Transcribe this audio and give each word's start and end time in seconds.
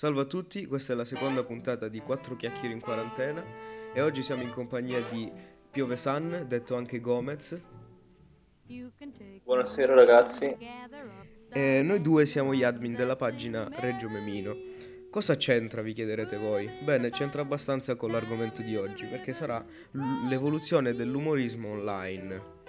Salve 0.00 0.22
a 0.22 0.24
tutti, 0.24 0.64
questa 0.64 0.94
è 0.94 0.96
la 0.96 1.04
seconda 1.04 1.44
puntata 1.44 1.86
di 1.86 2.00
4 2.00 2.34
chiacchiere 2.34 2.72
in 2.72 2.80
quarantena 2.80 3.44
e 3.92 4.00
oggi 4.00 4.22
siamo 4.22 4.42
in 4.42 4.48
compagnia 4.48 4.98
di 5.02 5.30
Piove 5.70 5.98
San, 5.98 6.46
detto 6.48 6.74
anche 6.74 7.00
Gomez. 7.00 7.60
Buonasera 9.44 9.92
ragazzi. 9.92 10.56
E 11.52 11.82
noi 11.84 12.00
due 12.00 12.24
siamo 12.24 12.54
gli 12.54 12.62
admin 12.62 12.94
della 12.94 13.16
pagina 13.16 13.68
Reggio 13.70 14.08
Memino. 14.08 14.56
Cosa 15.10 15.36
c'entra, 15.36 15.82
vi 15.82 15.92
chiederete 15.92 16.38
voi? 16.38 16.66
Bene, 16.82 17.10
c'entra 17.10 17.42
abbastanza 17.42 17.94
con 17.96 18.10
l'argomento 18.10 18.62
di 18.62 18.76
oggi, 18.76 19.04
perché 19.04 19.34
sarà 19.34 19.62
l'evoluzione 20.30 20.94
dell'umorismo 20.94 21.72
online. 21.72 22.59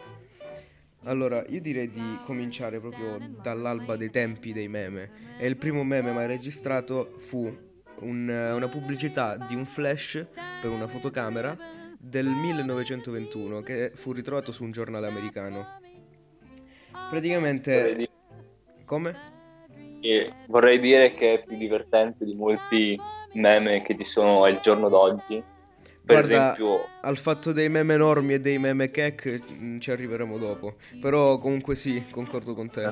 Allora, 1.05 1.43
io 1.47 1.59
direi 1.61 1.89
di 1.89 2.19
cominciare 2.25 2.79
proprio 2.79 3.17
dall'alba 3.41 3.95
dei 3.95 4.11
tempi 4.11 4.53
dei 4.53 4.67
meme. 4.67 5.09
E 5.39 5.47
il 5.47 5.57
primo 5.57 5.83
meme 5.83 6.11
mai 6.11 6.27
registrato 6.27 7.15
fu 7.17 7.51
un, 8.01 8.29
una 8.29 8.67
pubblicità 8.67 9.35
di 9.35 9.55
un 9.55 9.65
flash 9.65 10.27
per 10.61 10.69
una 10.69 10.87
fotocamera 10.87 11.57
del 11.97 12.27
1921 12.27 13.61
che 13.61 13.91
fu 13.95 14.11
ritrovato 14.11 14.51
su 14.51 14.63
un 14.63 14.71
giornale 14.71 15.07
americano. 15.07 15.79
Praticamente... 17.09 18.09
Come? 18.85 19.15
E 20.01 20.33
vorrei 20.47 20.79
dire 20.79 21.13
che 21.13 21.33
è 21.33 21.43
più 21.43 21.57
divertente 21.57 22.25
di 22.25 22.35
molti 22.35 22.99
meme 23.33 23.81
che 23.81 23.97
ci 23.97 24.05
sono 24.05 24.43
al 24.43 24.59
giorno 24.61 24.89
d'oggi 24.89 25.41
per 26.03 26.27
Guarda, 26.27 26.53
esempio... 26.53 26.87
al 27.01 27.17
fatto 27.17 27.51
dei 27.51 27.69
meme 27.69 27.93
enormi 27.93 28.33
e 28.33 28.39
dei 28.39 28.57
meme 28.57 28.89
kek 28.89 29.41
mm, 29.51 29.79
ci 29.79 29.91
arriveremo 29.91 30.37
dopo. 30.37 30.75
Però 30.99 31.37
comunque 31.37 31.75
sì, 31.75 32.05
concordo 32.09 32.53
con 32.53 32.69
te. 32.69 32.91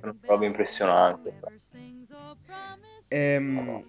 Sono 0.00 0.16
proprio 0.20 0.48
impressionante. 0.48 1.32
Ehm, 3.08 3.82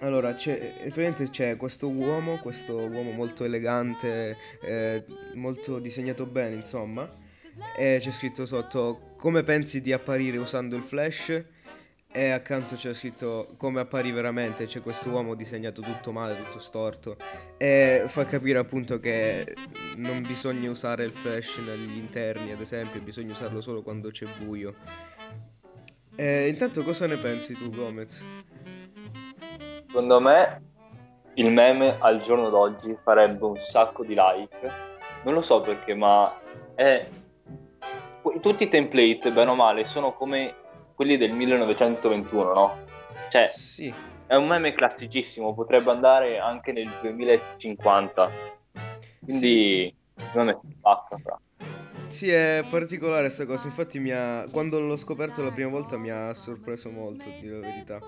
allora, 0.00 0.34
c'è, 0.34 0.52
effettivamente 0.78 1.28
c'è 1.30 1.56
questo 1.56 1.88
uomo, 1.88 2.38
questo 2.38 2.74
uomo 2.74 3.10
molto 3.12 3.44
elegante, 3.44 4.36
eh, 4.62 5.04
molto 5.34 5.78
disegnato 5.78 6.26
bene, 6.26 6.56
insomma. 6.56 7.08
E 7.76 7.98
c'è 8.00 8.10
scritto 8.10 8.46
sotto 8.46 9.12
come 9.16 9.42
pensi 9.42 9.80
di 9.80 9.92
apparire 9.92 10.38
usando 10.38 10.76
il 10.76 10.82
flash? 10.82 11.44
E 12.12 12.30
accanto 12.30 12.74
c'è 12.74 12.92
scritto 12.92 13.54
come 13.56 13.78
appari 13.78 14.10
veramente, 14.10 14.66
c'è 14.66 14.82
questo 14.82 15.10
uomo 15.10 15.36
disegnato 15.36 15.80
tutto 15.80 16.10
male, 16.10 16.36
tutto 16.36 16.58
storto. 16.58 17.16
E 17.56 18.04
fa 18.06 18.24
capire 18.24 18.58
appunto 18.58 18.98
che 18.98 19.54
non 19.94 20.22
bisogna 20.22 20.68
usare 20.70 21.04
il 21.04 21.12
flash 21.12 21.58
negli 21.58 21.96
interni, 21.96 22.50
ad 22.50 22.60
esempio, 22.60 23.00
bisogna 23.00 23.30
usarlo 23.30 23.60
solo 23.60 23.82
quando 23.82 24.10
c'è 24.10 24.26
buio. 24.38 24.74
E 26.16 26.48
intanto 26.48 26.82
cosa 26.82 27.06
ne 27.06 27.16
pensi 27.16 27.54
tu, 27.54 27.70
Gomez? 27.70 28.26
Secondo 29.86 30.20
me 30.20 30.62
il 31.34 31.52
meme 31.52 31.96
al 32.00 32.20
giorno 32.22 32.50
d'oggi 32.50 32.96
farebbe 33.04 33.44
un 33.44 33.60
sacco 33.60 34.04
di 34.04 34.16
like. 34.16 34.70
Non 35.22 35.34
lo 35.34 35.42
so 35.42 35.60
perché, 35.60 35.94
ma 35.94 36.36
è... 36.74 37.08
Tutti 38.40 38.64
i 38.64 38.68
template, 38.68 39.32
bene 39.32 39.50
o 39.50 39.54
male, 39.54 39.86
sono 39.86 40.12
come 40.12 40.56
quelli 41.00 41.16
del 41.16 41.32
1921, 41.32 42.52
no? 42.52 42.78
Cioè, 43.30 43.48
sì. 43.48 43.90
è 44.26 44.34
un 44.34 44.46
meme 44.46 44.74
classicissimo, 44.74 45.54
potrebbe 45.54 45.90
andare 45.90 46.38
anche 46.38 46.72
nel 46.72 46.90
2050. 47.00 48.30
Quindi, 49.24 49.94
sì. 50.14 50.24
non 50.34 50.50
è 50.50 50.58
fatta, 50.82 51.16
fra. 51.16 51.40
Sì, 52.08 52.28
è 52.28 52.66
particolare 52.68 53.22
questa 53.22 53.46
cosa, 53.46 53.66
infatti 53.68 53.98
mi 53.98 54.10
ha... 54.10 54.46
quando 54.50 54.78
l'ho 54.78 54.98
scoperto 54.98 55.42
la 55.42 55.52
prima 55.52 55.70
volta 55.70 55.96
mi 55.96 56.10
ha 56.10 56.34
sorpreso 56.34 56.90
molto, 56.90 57.30
a 57.30 57.40
dire 57.40 57.54
la 57.54 57.66
verità. 57.66 57.98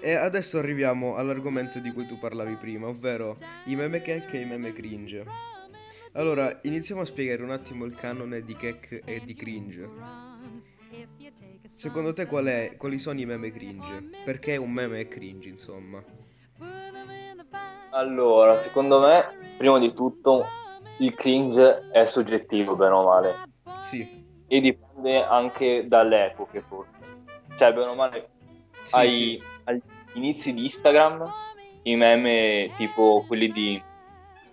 E 0.00 0.14
adesso 0.14 0.58
arriviamo 0.58 1.16
all'argomento 1.16 1.80
di 1.80 1.90
cui 1.90 2.06
tu 2.06 2.20
parlavi 2.20 2.54
prima, 2.54 2.86
ovvero 2.86 3.38
i 3.64 3.74
meme 3.74 4.00
cake 4.00 4.38
e 4.38 4.42
i 4.42 4.44
meme 4.44 4.72
cringe. 4.72 5.24
Allora, 6.12 6.56
iniziamo 6.62 7.00
a 7.00 7.04
spiegare 7.04 7.42
un 7.42 7.50
attimo 7.50 7.84
il 7.84 7.96
canone 7.96 8.42
di 8.42 8.54
cake 8.54 9.02
e 9.04 9.22
di 9.24 9.34
cringe. 9.34 10.27
Secondo 11.78 12.12
te 12.12 12.26
qual 12.26 12.46
è, 12.46 12.74
quali 12.76 12.98
sono 12.98 13.20
i 13.20 13.24
meme 13.24 13.52
cringe? 13.52 14.10
Perché 14.24 14.56
un 14.56 14.72
meme 14.72 14.98
è 14.98 15.06
cringe, 15.06 15.48
insomma? 15.48 16.02
Allora, 17.90 18.58
secondo 18.58 18.98
me, 18.98 19.54
prima 19.56 19.78
di 19.78 19.94
tutto, 19.94 20.44
il 20.98 21.14
cringe 21.14 21.88
è 21.92 22.04
soggettivo, 22.06 22.74
bene 22.74 22.94
o 22.94 23.04
male. 23.04 23.34
Sì. 23.82 24.24
E 24.48 24.60
dipende 24.60 25.22
anche 25.22 25.86
dalle 25.86 26.32
epoche, 26.32 26.64
forse. 26.66 26.90
Cioè, 27.56 27.72
bene 27.72 27.90
o 27.90 27.94
male, 27.94 28.28
sì, 28.82 28.96
ai, 28.96 29.10
sì. 29.10 29.42
agli 29.62 29.80
inizi 30.14 30.54
di 30.54 30.64
Instagram, 30.64 31.30
i 31.84 31.94
meme 31.94 32.72
tipo 32.76 33.24
quelli 33.24 33.52
di 33.52 33.80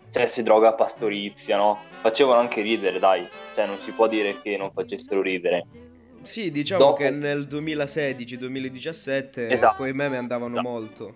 sesso, 0.06 0.44
droga, 0.44 0.74
pastorizia, 0.74 1.58
no? 1.58 1.80
Facevano 2.04 2.40
anche 2.40 2.62
ridere, 2.62 3.00
dai. 3.00 3.28
Cioè, 3.56 3.66
non 3.66 3.82
si 3.82 3.92
può 3.94 4.08
dire 4.08 4.40
che 4.44 4.58
non 4.58 4.72
facessero 4.72 5.24
ridere 5.24 5.85
sì, 6.26 6.52
diciamo 6.52 6.86
Dopo... 6.86 6.96
che 6.96 7.10
nel 7.10 7.48
2016-2017 7.50 9.52
esatto. 9.52 9.76
quei 9.78 9.94
meme 9.94 10.18
andavano 10.18 10.60
esatto. 10.60 10.70
molto. 10.70 11.16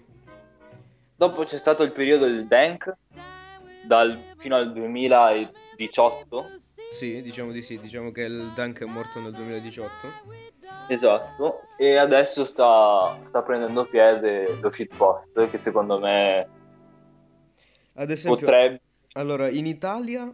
Dopo 1.15 1.43
c'è 1.43 1.57
stato 1.57 1.83
il 1.83 1.91
periodo 1.91 2.25
del 2.25 2.47
Dank, 2.47 2.91
dal, 3.85 4.17
fino 4.37 4.55
al 4.55 4.71
2018. 4.71 6.45
Sì, 6.89 7.21
diciamo 7.21 7.51
di 7.51 7.61
sì, 7.61 7.79
diciamo 7.79 8.11
che 8.11 8.21
il 8.21 8.51
Dank 8.55 8.81
è 8.81 8.85
morto 8.85 9.19
nel 9.19 9.33
2018. 9.33 9.91
Esatto, 10.87 11.61
e 11.77 11.97
adesso 11.97 12.45
sta, 12.45 13.19
sta 13.23 13.43
prendendo 13.43 13.85
piede 13.85 14.57
lo 14.59 14.71
shitpost, 14.71 15.49
che 15.49 15.57
secondo 15.57 15.99
me 15.99 16.47
Ad 17.93 18.09
esempio, 18.09 18.39
potrebbe... 18.39 18.81
Allora, 19.13 19.49
in 19.49 19.67
Italia 19.67 20.33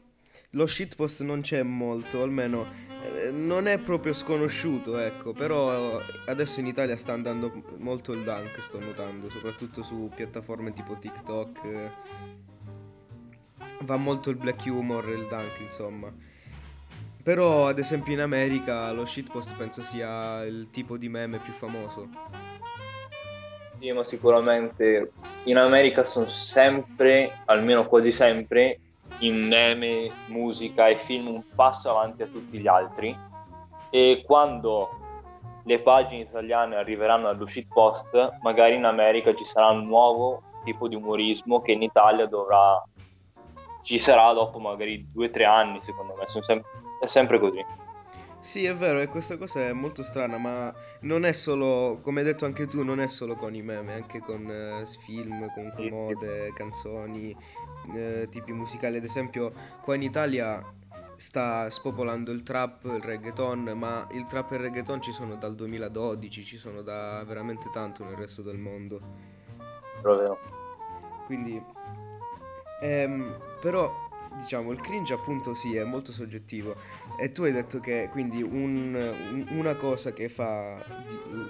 lo 0.55 0.65
shitpost 0.65 1.21
non 1.21 1.41
c'è 1.41 1.63
molto, 1.63 2.21
almeno 2.21 2.65
eh, 3.03 3.29
non 3.31 3.67
è 3.67 3.77
proprio 3.77 4.13
sconosciuto, 4.13 4.97
ecco, 4.97 5.33
però 5.33 6.01
adesso 6.25 6.59
in 6.59 6.65
Italia 6.65 6.95
sta 6.95 7.13
andando 7.13 7.63
molto 7.77 8.13
il 8.13 8.23
dunk, 8.23 8.61
sto 8.61 8.79
notando, 8.79 9.29
soprattutto 9.29 9.83
su 9.83 10.09
piattaforme 10.15 10.73
tipo 10.73 10.97
TikTok. 10.97 11.91
Va 13.81 13.97
molto 13.97 14.29
il 14.29 14.37
black 14.37 14.65
humor, 14.65 15.09
il 15.09 15.27
dunk, 15.27 15.59
insomma. 15.59 16.11
Però 17.21 17.67
ad 17.67 17.79
esempio 17.79 18.13
in 18.13 18.21
America 18.21 18.91
lo 18.91 19.05
shitpost 19.05 19.55
penso 19.55 19.83
sia 19.83 20.43
il 20.43 20.69
tipo 20.71 20.97
di 20.97 21.09
meme 21.09 21.39
più 21.39 21.51
famoso. 21.51 22.07
Sì, 23.79 23.91
ma 23.91 24.03
sicuramente 24.03 25.11
in 25.43 25.57
America 25.57 26.05
sono 26.05 26.27
sempre, 26.27 27.41
almeno 27.45 27.85
quasi 27.87 28.11
sempre, 28.11 28.79
in 29.19 29.47
meme, 29.47 30.11
musica 30.27 30.87
e 30.87 30.97
film 30.97 31.27
un 31.27 31.43
passo 31.55 31.89
avanti 31.89 32.23
a 32.23 32.27
tutti 32.27 32.57
gli 32.57 32.67
altri. 32.67 33.17
E 33.89 34.23
quando 34.25 34.89
le 35.63 35.79
pagine 35.79 36.21
italiane 36.21 36.75
arriveranno 36.75 37.27
allo 37.27 37.47
post 37.73 38.37
magari 38.41 38.75
in 38.75 38.85
America 38.85 39.33
ci 39.33 39.45
sarà 39.45 39.69
un 39.69 39.85
nuovo 39.85 40.41
tipo 40.63 40.87
di 40.87 40.95
umorismo 40.95 41.61
che 41.61 41.71
in 41.71 41.81
Italia 41.81 42.27
dovrà 42.27 42.83
ci 43.83 43.97
sarà 43.97 44.31
dopo 44.33 44.59
magari 44.59 45.07
due 45.11 45.27
o 45.27 45.29
tre 45.31 45.45
anni 45.45 45.81
secondo 45.81 46.13
me. 46.15 46.27
Sem- 46.27 46.61
è 46.99 47.07
sempre 47.07 47.39
così 47.39 47.63
sì, 48.45 48.65
è 48.65 48.75
vero, 48.75 48.99
e 48.99 49.07
questa 49.07 49.37
cosa 49.37 49.61
è 49.61 49.73
molto 49.73 50.03
strana, 50.03 50.37
ma 50.37 50.71
non 51.01 51.25
è 51.25 51.31
solo, 51.31 51.97
come 52.03 52.19
hai 52.19 52.27
detto 52.27 52.45
anche 52.45 52.67
tu, 52.67 52.83
non 52.83 52.99
è 52.99 53.07
solo 53.07 53.35
con 53.35 53.55
i 53.55 53.63
meme, 53.63 53.93
anche 53.93 54.19
con 54.19 54.45
uh, 54.45 54.85
film, 55.03 55.51
comunque 55.51 55.89
mode, 55.89 56.53
canzoni, 56.53 57.35
uh, 57.87 58.29
tipi 58.29 58.53
musicali. 58.53 58.97
Ad 58.97 59.03
esempio, 59.03 59.51
qua 59.81 59.95
in 59.95 60.03
Italia 60.03 60.63
sta 61.15 61.71
spopolando 61.71 62.31
il 62.31 62.43
trap, 62.43 62.83
il 62.83 63.01
reggaeton, 63.01 63.73
ma 63.75 64.07
il 64.11 64.27
trap 64.27 64.51
e 64.51 64.55
il 64.57 64.61
reggaeton 64.61 65.01
ci 65.01 65.11
sono 65.11 65.37
dal 65.37 65.55
2012, 65.55 66.43
ci 66.43 66.57
sono 66.57 66.83
da 66.83 67.23
veramente 67.25 67.71
tanto 67.73 68.03
nel 68.03 68.15
resto 68.15 68.43
del 68.43 68.59
mondo. 68.59 69.01
Proprio. 70.03 70.37
Quindi, 71.25 71.59
ehm, 72.79 73.39
però 73.59 74.04
diciamo, 74.37 74.71
il 74.71 74.81
cringe 74.81 75.13
appunto 75.13 75.53
sì, 75.53 75.75
è 75.75 75.83
molto 75.83 76.11
soggettivo. 76.11 76.75
E 77.19 77.31
tu 77.31 77.43
hai 77.43 77.51
detto 77.51 77.79
che 77.79 78.09
quindi 78.11 78.41
un, 78.41 78.93
un, 78.93 79.45
una 79.57 79.75
cosa 79.75 80.13
che 80.13 80.29
fa 80.29 80.83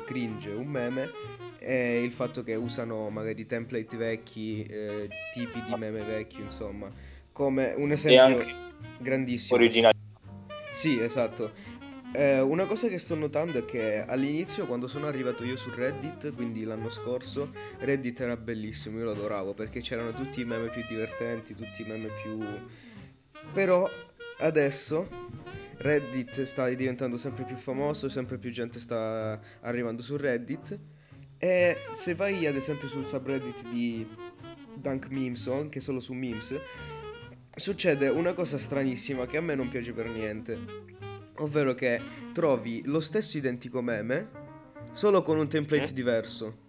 cringe 0.06 0.52
un 0.52 0.68
meme 0.68 1.12
è 1.58 1.74
il 1.74 2.12
fatto 2.12 2.44
che 2.44 2.56
usano 2.56 3.10
magari 3.10 3.46
template 3.46 3.98
vecchi, 3.98 4.64
eh, 4.64 5.10
tipi 5.34 5.62
di 5.64 5.74
meme 5.78 6.02
vecchi, 6.02 6.42
insomma. 6.42 6.92
Come 7.32 7.74
un 7.76 7.92
esempio 7.92 8.46
grandissimo. 9.00 9.60
Originale. 9.60 9.94
Sì, 10.72 11.00
esatto. 11.00 11.54
Eh, 12.17 12.39
una 12.39 12.65
cosa 12.65 12.88
che 12.88 12.97
sto 12.97 13.13
notando 13.13 13.57
è 13.57 13.65
che 13.65 14.01
all'inizio, 14.06 14.65
quando 14.65 14.88
sono 14.88 15.06
arrivato 15.06 15.44
io 15.44 15.57
su 15.57 15.69
Reddit, 15.69 16.33
quindi 16.33 16.63
l'anno 16.63 16.89
scorso, 16.89 17.51
Reddit 17.79 18.21
era 18.21 18.38
bellissimo, 18.38 19.00
io 19.00 19.03
lo 19.03 19.12
adoravo 19.12 19.53
perché 19.53 19.81
c'erano 19.81 20.13
tutti 20.13 20.39
i 20.39 20.45
meme 20.45 20.69
più 20.69 20.81
divertenti, 20.88 21.56
tutti 21.56 21.81
i 21.81 21.85
meme 21.85 22.07
più... 22.23 22.39
Però 23.51 23.85
adesso 24.38 25.09
Reddit 25.77 26.44
sta 26.44 26.69
diventando 26.69 27.17
sempre 27.17 27.44
più 27.44 27.57
famoso, 27.57 28.07
sempre 28.07 28.38
più 28.38 28.50
gente 28.50 28.79
sta 28.79 29.38
arrivando 29.59 30.01
su 30.01 30.15
Reddit 30.15 30.79
E 31.38 31.77
se 31.91 32.15
vai 32.15 32.45
ad 32.45 32.56
esempio 32.56 32.88
sul 32.88 33.06
subreddit 33.06 33.67
di 33.67 34.07
Dunk 34.73 35.09
Memes 35.09 35.45
o 35.47 35.59
anche 35.59 35.81
solo 35.81 36.00
su 36.00 36.13
Memes, 36.13 36.56
succede 37.53 38.07
una 38.07 38.33
cosa 38.33 38.57
stranissima 38.57 39.25
che 39.25 39.35
a 39.35 39.41
me 39.41 39.56
non 39.56 39.67
piace 39.67 39.91
per 39.91 40.07
niente. 40.07 40.94
Ovvero 41.40 41.74
che 41.74 42.02
trovi 42.34 42.84
lo 42.86 43.00
stesso 43.00 43.38
identico 43.38 43.82
meme, 43.82 44.30
solo 44.92 45.22
con 45.22 45.38
un 45.38 45.48
template 45.48 45.94
diverso. 45.94 46.64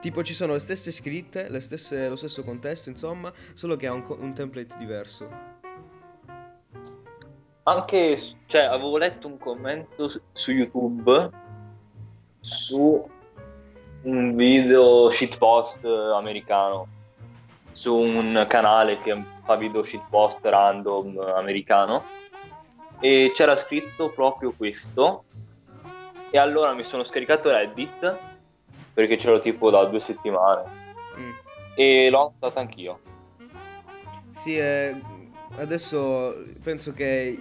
Tipo 0.00 0.22
ci 0.22 0.34
sono 0.34 0.52
le 0.54 0.58
stesse 0.58 0.90
scritte, 0.90 1.48
le 1.48 1.60
stesse- 1.60 2.08
lo 2.08 2.16
stesso 2.16 2.42
contesto, 2.44 2.88
insomma, 2.88 3.32
solo 3.54 3.76
che 3.76 3.86
ha 3.86 3.92
un, 3.92 4.04
un 4.18 4.34
template 4.34 4.76
diverso. 4.76 5.28
Anche, 7.64 8.18
cioè, 8.46 8.62
avevo 8.62 8.96
letto 8.98 9.28
un 9.28 9.38
commento 9.38 10.08
su, 10.08 10.20
su 10.32 10.50
YouTube 10.50 11.30
su 12.42 13.08
un 14.02 14.34
video 14.34 15.10
shitpost 15.10 15.84
eh, 15.84 16.12
americano, 16.16 16.88
su 17.70 17.94
un 17.94 18.44
canale 18.48 19.00
che 19.00 19.22
fa 19.44 19.56
video 19.56 19.84
shitpost 19.84 20.40
random 20.42 21.18
eh, 21.18 21.30
americano, 21.32 22.02
e 23.02 23.32
c'era 23.34 23.56
scritto 23.56 24.10
proprio 24.10 24.52
questo. 24.52 25.24
E 26.30 26.38
allora 26.38 26.72
mi 26.72 26.84
sono 26.84 27.04
scaricato 27.04 27.50
Reddit, 27.50 28.16
perché 28.94 29.16
c'ero 29.16 29.40
tipo 29.42 29.68
da 29.70 29.84
due 29.84 30.00
settimane, 30.00 30.80
Mm. 31.18 31.30
e 31.74 32.08
l'ho 32.08 32.32
notato 32.40 32.58
anch'io. 32.58 33.00
Sì, 34.30 34.56
eh, 34.56 34.98
adesso 35.56 36.34
penso 36.62 36.94
che 36.94 37.38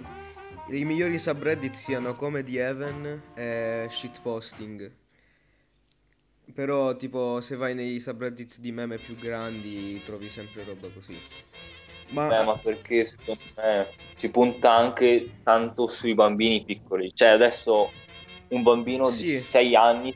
i 0.67 0.83
migliori 0.83 1.17
subreddit 1.17 1.73
siano 1.73 2.11
Comedy 2.13 2.57
Heaven 2.57 3.21
e 3.33 3.87
Shitposting. 3.89 4.91
Però, 6.53 6.97
tipo, 6.97 7.39
se 7.39 7.55
vai 7.55 7.73
nei 7.73 8.01
subreddit 8.01 8.59
di 8.59 8.73
meme 8.73 8.97
più 8.97 9.15
grandi, 9.15 10.01
trovi 10.03 10.27
sempre 10.29 10.65
roba 10.65 10.89
così. 10.93 11.17
Ma, 12.11 12.27
Beh, 12.27 12.43
ma 12.43 12.57
perché 12.57 13.05
secondo 13.05 13.41
me 13.57 13.87
si 14.13 14.29
punta 14.29 14.73
anche 14.73 15.29
tanto 15.43 15.87
sui 15.87 16.13
bambini 16.13 16.63
piccoli. 16.63 17.11
Cioè, 17.13 17.29
adesso 17.29 17.91
un 18.49 18.63
bambino 18.63 19.05
Sì. 19.07 19.23
di 19.23 19.37
6 19.37 19.75
anni 19.75 20.13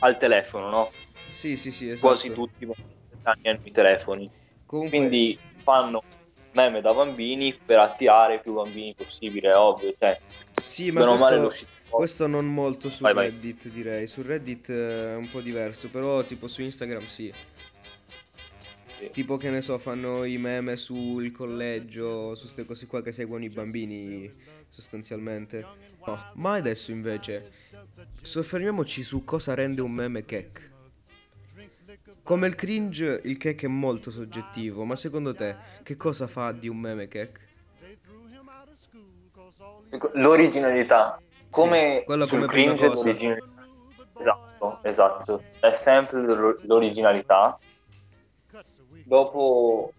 al 0.00 0.18
telefono, 0.18 0.68
no? 0.68 0.90
sì, 1.30 1.56
sì, 1.56 1.70
sì, 1.70 1.90
esatto. 1.90 2.06
Quasi 2.08 2.32
tutti 2.32 2.64
i 2.64 2.66
bambini 2.66 2.88
di 3.08 3.16
7 3.16 3.28
anni 3.30 3.48
hanno 3.48 3.60
i 3.64 3.72
telefoni. 3.72 4.30
Comunque, 4.66 4.98
Quindi 4.98 5.38
fanno 5.62 6.02
meme 6.52 6.80
da 6.80 6.92
bambini 6.92 7.54
per 7.54 7.78
attirare 7.78 8.40
più 8.40 8.54
bambini 8.54 8.94
possibile, 8.94 9.50
è 9.50 9.56
ovvio. 9.56 9.94
Cioè, 9.96 10.20
sì, 10.60 10.90
ma 10.90 11.04
questo, 11.06 11.52
questo 11.88 12.26
non 12.26 12.46
molto 12.46 12.88
su 12.88 13.02
Vai, 13.02 13.14
vai. 13.14 13.26
Reddit, 13.30 13.68
direi. 13.68 14.08
Su 14.08 14.22
Reddit 14.22 14.70
è 14.72 15.14
un 15.14 15.28
po' 15.30 15.40
diverso, 15.40 15.88
però, 15.88 16.24
tipo, 16.24 16.48
su 16.48 16.62
Instagram 16.62 17.02
sì. 17.02 17.32
Sì. 18.98 19.10
Tipo 19.10 19.36
che 19.36 19.48
ne 19.50 19.60
so, 19.62 19.78
fanno 19.78 20.24
i 20.24 20.38
meme 20.38 20.74
sul 20.74 21.30
collegio, 21.30 22.34
su 22.34 22.42
queste 22.42 22.66
cose 22.66 22.86
qua 22.88 23.00
che 23.00 23.12
seguono 23.12 23.44
i 23.44 23.48
bambini 23.48 24.28
sostanzialmente. 24.66 25.64
No, 26.04 26.32
ma 26.34 26.54
adesso 26.54 26.90
invece 26.90 27.48
soffermiamoci 28.22 29.04
su 29.04 29.24
cosa 29.24 29.54
rende 29.54 29.82
un 29.82 29.92
meme 29.92 30.24
cake. 30.24 30.76
Come 32.24 32.46
il 32.48 32.56
cringe, 32.56 33.20
il 33.24 33.36
cake 33.36 33.66
è 33.66 33.68
molto 33.68 34.10
soggettivo, 34.10 34.84
ma 34.84 34.96
secondo 34.96 35.32
te 35.32 35.56
che 35.84 35.96
cosa 35.96 36.26
fa 36.26 36.50
di 36.50 36.66
un 36.66 36.78
meme 36.78 37.06
cake? 37.06 37.46
L'originalità. 40.14 41.22
Come 41.50 42.02
quella 42.04 42.26
sul 42.26 42.40
come 42.40 42.50
prima 42.50 42.74
cringe, 42.74 42.88
cosa. 42.88 43.46
Esatto, 44.18 44.80
esatto. 44.82 45.42
È 45.60 45.72
sempre 45.72 46.20
l'or- 46.22 46.60
l'originalità. 46.64 47.58
Dopo 49.08 49.90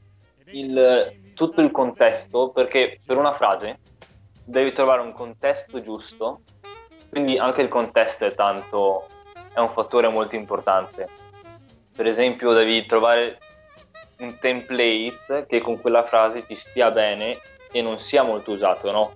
il, 0.51 1.31
tutto 1.33 1.61
il 1.61 1.71
contesto, 1.71 2.51
perché 2.51 2.99
per 3.03 3.17
una 3.17 3.33
frase 3.33 3.79
devi 4.45 4.71
trovare 4.71 5.01
un 5.01 5.13
contesto 5.13 5.81
giusto, 5.81 6.41
quindi 7.09 7.39
anche 7.39 7.63
il 7.63 7.69
contesto 7.69 8.27
è 8.27 8.35
tanto, 8.35 9.07
è 9.51 9.57
un 9.59 9.71
fattore 9.71 10.09
molto 10.09 10.35
importante. 10.35 11.09
Per 11.95 12.05
esempio 12.05 12.53
devi 12.53 12.85
trovare 12.85 13.39
un 14.19 14.37
template 14.37 15.47
che 15.47 15.59
con 15.59 15.81
quella 15.81 16.05
frase 16.05 16.45
ti 16.45 16.53
stia 16.53 16.91
bene 16.91 17.39
e 17.71 17.81
non 17.81 17.97
sia 17.97 18.21
molto 18.21 18.51
usato, 18.51 18.91
no? 18.91 19.11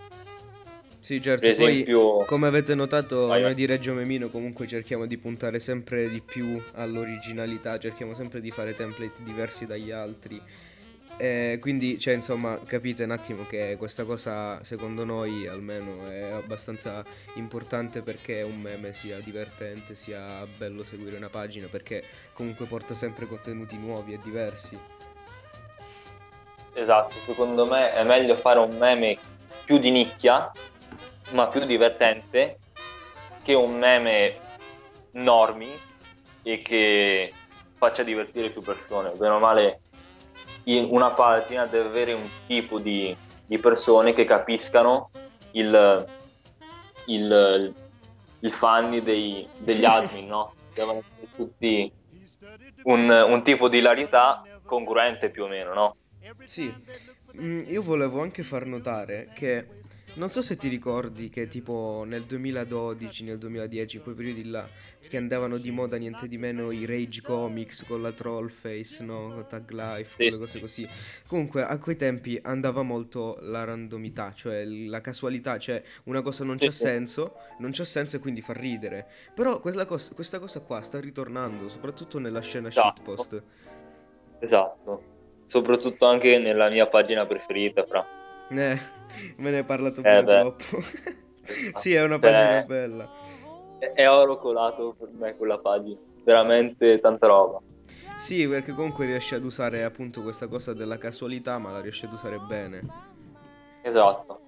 Sì, 1.03 1.21
certo, 1.21 1.47
Per 1.47 1.57
poi 1.57 1.71
esempio, 1.71 2.23
come 2.23 2.47
avete 2.47 2.73
notato 2.75 3.27
Vai, 3.27 3.41
noi 3.41 3.53
di 3.53 3.65
Reggio 3.65 3.93
Memino 3.93 4.29
comunque 4.29 4.65
cerchiamo 4.67 5.05
di 5.05 5.17
puntare 5.17 5.59
sempre 5.59 6.07
di 6.07 6.21
più 6.21 6.63
all'originalità, 6.75 7.77
cerchiamo 7.77 8.13
sempre 8.13 8.39
di 8.39 8.51
fare 8.51 8.73
template 8.73 9.21
diversi 9.21 9.65
dagli 9.65 9.91
altri. 9.91 10.41
Eh, 11.17 11.57
quindi, 11.59 11.99
cioè, 11.99 12.13
insomma, 12.13 12.57
capite 12.65 13.03
un 13.03 13.11
attimo 13.11 13.43
che 13.43 13.75
questa 13.77 14.05
cosa, 14.05 14.63
secondo 14.63 15.03
noi, 15.03 15.45
almeno, 15.45 16.05
è 16.05 16.21
abbastanza 16.31 17.03
importante 17.33 18.01
perché 18.01 18.41
un 18.41 18.61
meme 18.61 18.93
sia 18.93 19.19
divertente, 19.19 19.95
sia 19.95 20.47
bello 20.55 20.85
seguire 20.85 21.17
una 21.17 21.29
pagina, 21.29 21.67
perché 21.69 22.01
comunque 22.31 22.65
porta 22.65 22.93
sempre 22.93 23.27
contenuti 23.27 23.77
nuovi 23.77 24.13
e 24.13 24.19
diversi. 24.23 24.79
esatto, 26.75 27.17
secondo 27.25 27.65
me 27.65 27.91
è 27.91 28.05
meglio 28.05 28.37
fare 28.37 28.59
un 28.59 28.77
meme 28.77 29.17
più 29.65 29.77
di 29.77 29.91
nicchia, 29.91 30.51
ma 31.31 31.47
più 31.47 31.65
divertente, 31.65 32.59
che 33.43 33.53
un 33.53 33.77
meme 33.77 34.39
normi 35.11 35.69
e 36.43 36.57
che 36.59 37.33
faccia 37.77 38.03
divertire 38.03 38.49
più 38.49 38.61
persone. 38.61 39.11
Bene 39.11 39.35
o 39.35 39.39
male, 39.39 39.81
una 40.65 41.11
pagina 41.11 41.65
deve 41.65 41.87
avere 41.87 42.13
un 42.13 42.27
tipo 42.47 42.79
di, 42.79 43.15
di 43.45 43.57
persone 43.57 44.13
che 44.13 44.25
capiscano 44.25 45.09
il, 45.51 46.07
il, 47.07 47.75
il 48.39 48.51
fan 48.51 49.01
dei- 49.03 49.47
degli 49.57 49.83
admin, 49.85 50.27
no? 50.27 50.53
Devono 50.73 50.99
essere 50.99 51.27
tutti 51.35 51.91
un, 52.83 53.09
un 53.09 53.43
tipo 53.43 53.67
di 53.67 53.77
hilarità 53.77 54.45
congruente 54.65 55.29
più 55.29 55.43
o 55.43 55.47
meno, 55.47 55.73
no? 55.73 55.97
Sì, 56.43 56.71
Mm, 57.35 57.63
io 57.67 57.81
volevo 57.81 58.21
anche 58.21 58.43
far 58.43 58.67
notare 58.67 59.29
che 59.33 59.65
non 60.15 60.29
so 60.29 60.41
se 60.41 60.57
ti 60.57 60.67
ricordi 60.67 61.29
che 61.29 61.47
tipo 61.47 62.03
nel 62.05 62.23
2012, 62.23 63.23
nel 63.23 63.37
2010, 63.37 63.97
in 63.97 64.03
quei 64.03 64.15
periodi 64.15 64.49
là, 64.49 64.67
che 64.99 65.17
andavano 65.17 65.57
di 65.57 65.71
moda 65.71 65.97
niente 65.97 66.27
di 66.27 66.37
meno 66.37 66.71
i 66.71 66.85
Rage 66.85 67.21
Comics 67.21 67.85
con 67.87 68.01
la 68.01 68.11
Troll 68.11 68.49
Face, 68.49 69.03
no? 69.03 69.45
Tag 69.47 69.71
Life, 69.71 70.15
quelle 70.15 70.37
cose 70.37 70.45
sì. 70.45 70.59
così. 70.59 70.87
Comunque 71.27 71.65
a 71.65 71.77
quei 71.79 71.95
tempi 71.95 72.39
andava 72.43 72.83
molto 72.83 73.37
la 73.41 73.63
randomità, 73.63 74.33
cioè 74.33 74.63
la 74.65 75.01
casualità, 75.01 75.57
cioè 75.57 75.81
una 76.05 76.21
cosa 76.21 76.43
non 76.43 76.57
c'ha 76.57 76.71
senso, 76.71 77.35
non 77.59 77.71
c'ha 77.71 77.85
senso 77.85 78.17
e 78.17 78.19
quindi 78.19 78.41
fa 78.41 78.53
ridere. 78.53 79.07
Però 79.33 79.59
quella 79.59 79.85
cos- 79.85 80.13
questa 80.13 80.39
cosa 80.39 80.61
qua 80.61 80.81
sta 80.81 80.99
ritornando, 80.99 81.69
soprattutto 81.69 82.19
nella 82.19 82.41
scena 82.41 82.67
Esatto. 82.67 82.95
shitpost. 82.95 83.43
Esatto. 84.39 85.03
Soprattutto 85.43 86.05
anche 86.05 86.37
nella 86.37 86.69
mia 86.69 86.87
pagina 86.87 87.25
preferita, 87.25 87.83
fra. 87.85 88.21
Eh, 88.55 88.79
me 89.37 89.49
ne 89.49 89.57
hai 89.57 89.63
parlato 89.63 90.01
Eh, 90.01 90.03
pure 90.03 90.23
beh. 90.23 90.39
troppo. 90.39 90.63
sì, 91.73 91.93
è 91.93 92.03
una 92.03 92.19
pagina 92.19 92.63
bella. 92.65 93.09
È, 93.79 93.91
è 93.93 94.09
oro 94.09 94.37
colato 94.37 94.95
per 94.97 95.09
me 95.11 95.35
quella 95.35 95.57
pagina. 95.57 95.99
Veramente 96.23 96.99
tanta 96.99 97.27
roba. 97.27 97.59
Sì, 98.17 98.47
perché 98.47 98.73
comunque 98.73 99.05
riesce 99.05 99.35
ad 99.35 99.43
usare 99.43 99.83
appunto 99.83 100.21
questa 100.21 100.47
cosa 100.47 100.73
della 100.73 100.97
casualità, 100.97 101.57
ma 101.57 101.71
la 101.71 101.81
riesce 101.81 102.05
ad 102.05 102.13
usare 102.13 102.39
bene. 102.39 102.81
Esatto. 103.81 104.39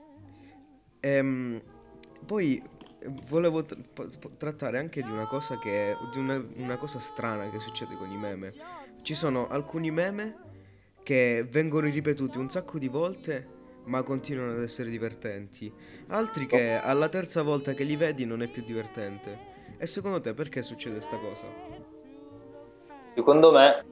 Ehm, 1.01 1.61
poi 2.25 2.63
eh, 2.99 3.11
volevo 3.27 3.63
t- 3.63 3.75
po- 3.93 4.07
po- 4.19 4.31
trattare 4.37 4.77
anche 4.77 5.01
di 5.03 5.09
una 5.11 5.25
cosa 5.25 5.57
che 5.57 5.95
di 6.11 6.19
una, 6.19 6.41
una 6.55 6.77
cosa 6.77 6.99
strana 6.99 7.49
che 7.49 7.59
succede 7.59 7.95
con 7.95 8.09
i 8.11 8.17
meme. 8.17 8.53
Ci 9.01 9.13
sono 9.13 9.47
alcuni 9.49 9.91
meme 9.91 10.43
che 11.03 11.45
vengono 11.47 11.87
ripetuti 11.87 12.37
un 12.37 12.49
sacco 12.49 12.79
di 12.79 12.87
volte, 12.87 13.47
ma 13.85 14.03
continuano 14.03 14.51
ad 14.51 14.61
essere 14.61 14.89
divertenti. 14.89 15.71
Altri 16.09 16.45
che 16.45 16.79
alla 16.79 17.09
terza 17.09 17.41
volta 17.41 17.73
che 17.73 17.83
li 17.83 17.95
vedi 17.95 18.25
non 18.25 18.41
è 18.41 18.47
più 18.47 18.63
divertente. 18.63 19.53
E 19.77 19.87
secondo 19.87 20.21
te 20.21 20.33
perché 20.33 20.61
succede 20.63 21.01
sta 21.01 21.17
cosa? 21.17 21.47
Secondo 23.09 23.51
me 23.51 23.85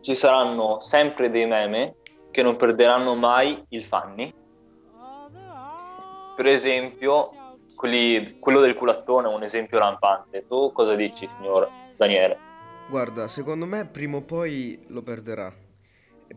ci 0.00 0.14
saranno 0.14 0.80
sempre 0.80 1.30
dei 1.30 1.46
meme 1.46 1.96
che 2.30 2.42
non 2.42 2.56
perderanno 2.56 3.14
mai 3.14 3.64
il 3.68 3.82
funny. 3.82 4.32
Per 6.36 6.46
esempio, 6.46 7.30
quelli- 7.76 8.38
quello 8.40 8.60
del 8.60 8.74
culattone 8.74 9.30
è 9.30 9.34
un 9.34 9.42
esempio 9.44 9.78
rampante. 9.78 10.44
Tu 10.46 10.72
cosa 10.72 10.94
dici, 10.94 11.28
signor 11.28 11.68
Daniele? 11.96 12.36
Guarda, 12.88 13.28
secondo 13.28 13.66
me 13.66 13.86
prima 13.86 14.18
o 14.18 14.22
poi 14.22 14.78
lo 14.88 15.02
perderà. 15.02 15.63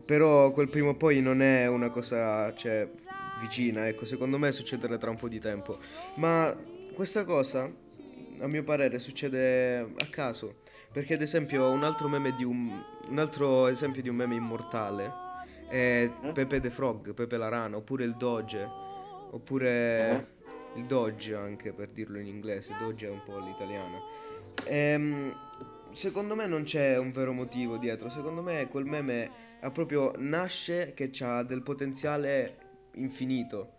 Però 0.04 0.50
quel 0.50 0.68
prima 0.68 0.90
o 0.90 0.94
poi 0.94 1.20
non 1.20 1.42
è 1.42 1.66
una 1.66 1.90
cosa, 1.90 2.54
cioè, 2.54 2.88
vicina, 3.40 3.86
ecco, 3.88 4.04
secondo 4.04 4.38
me 4.38 4.52
succederà 4.52 4.96
tra 4.96 5.10
un 5.10 5.16
po' 5.16 5.28
di 5.28 5.38
tempo. 5.38 5.78
Ma 6.16 6.54
questa 6.94 7.24
cosa, 7.24 7.70
a 8.40 8.46
mio 8.46 8.64
parere, 8.64 8.98
succede 8.98 9.78
a 9.80 10.06
caso. 10.10 10.62
Perché 10.90 11.14
ad 11.14 11.22
esempio 11.22 11.70
un 11.70 11.84
altro 11.84 12.08
meme 12.08 12.34
di 12.34 12.44
un, 12.44 12.82
un 13.08 13.18
altro 13.18 13.66
esempio 13.66 14.00
di 14.00 14.08
un 14.08 14.16
meme 14.16 14.34
immortale 14.34 15.26
è 15.68 16.10
Mm? 16.24 16.30
Pepe 16.32 16.60
the 16.60 16.70
Frog, 16.70 17.14
Pepe 17.14 17.36
la 17.36 17.48
rana, 17.48 17.76
oppure 17.76 18.04
il 18.04 18.14
Doge, 18.16 18.68
oppure 19.30 20.36
il 20.74 20.84
Doge 20.84 21.34
anche 21.34 21.72
per 21.72 21.90
dirlo 21.90 22.18
in 22.18 22.26
inglese, 22.26 22.74
Doge 22.78 23.06
è 23.06 23.10
un 23.10 23.22
po' 23.22 23.38
l'italiano. 23.38 24.02
Ehm, 24.64 25.34
secondo 25.90 26.34
me 26.34 26.46
non 26.46 26.64
c'è 26.64 26.98
un 26.98 27.12
vero 27.12 27.32
motivo 27.32 27.76
dietro, 27.76 28.08
secondo 28.08 28.42
me 28.42 28.66
quel 28.68 28.84
meme 28.84 29.30
proprio 29.72 30.12
nasce 30.16 30.92
che 30.94 31.10
ha 31.20 31.42
del 31.42 31.62
potenziale 31.62 32.56
infinito. 32.94 33.72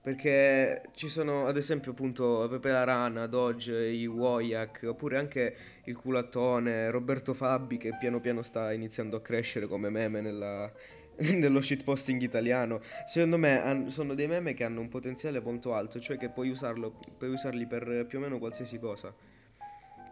Perché 0.00 0.82
ci 0.94 1.08
sono 1.08 1.46
ad 1.46 1.56
esempio 1.56 1.90
appunto 1.90 2.46
Pepe 2.48 2.70
la 2.70 2.84
Rana, 2.84 3.26
Dodge, 3.26 3.88
i 3.88 4.06
Wojak, 4.06 4.84
oppure 4.86 5.18
anche 5.18 5.56
il 5.84 5.96
culattone, 5.96 6.90
Roberto 6.90 7.34
Fabbi 7.34 7.76
che 7.76 7.96
piano 7.98 8.20
piano 8.20 8.42
sta 8.42 8.72
iniziando 8.72 9.16
a 9.16 9.20
crescere 9.20 9.66
come 9.66 9.90
meme 9.90 10.20
nella- 10.20 10.72
nello 11.34 11.60
shitposting 11.60 12.22
italiano. 12.22 12.80
Secondo 13.06 13.38
me 13.38 13.60
han- 13.60 13.90
sono 13.90 14.14
dei 14.14 14.28
meme 14.28 14.54
che 14.54 14.64
hanno 14.64 14.80
un 14.80 14.88
potenziale 14.88 15.40
molto 15.40 15.74
alto, 15.74 16.00
cioè 16.00 16.16
che 16.16 16.30
puoi 16.30 16.48
usarlo, 16.48 16.98
puoi 17.18 17.30
usarli 17.30 17.66
per 17.66 18.06
più 18.06 18.18
o 18.18 18.20
meno 18.20 18.38
qualsiasi 18.38 18.78
cosa. 18.78 19.12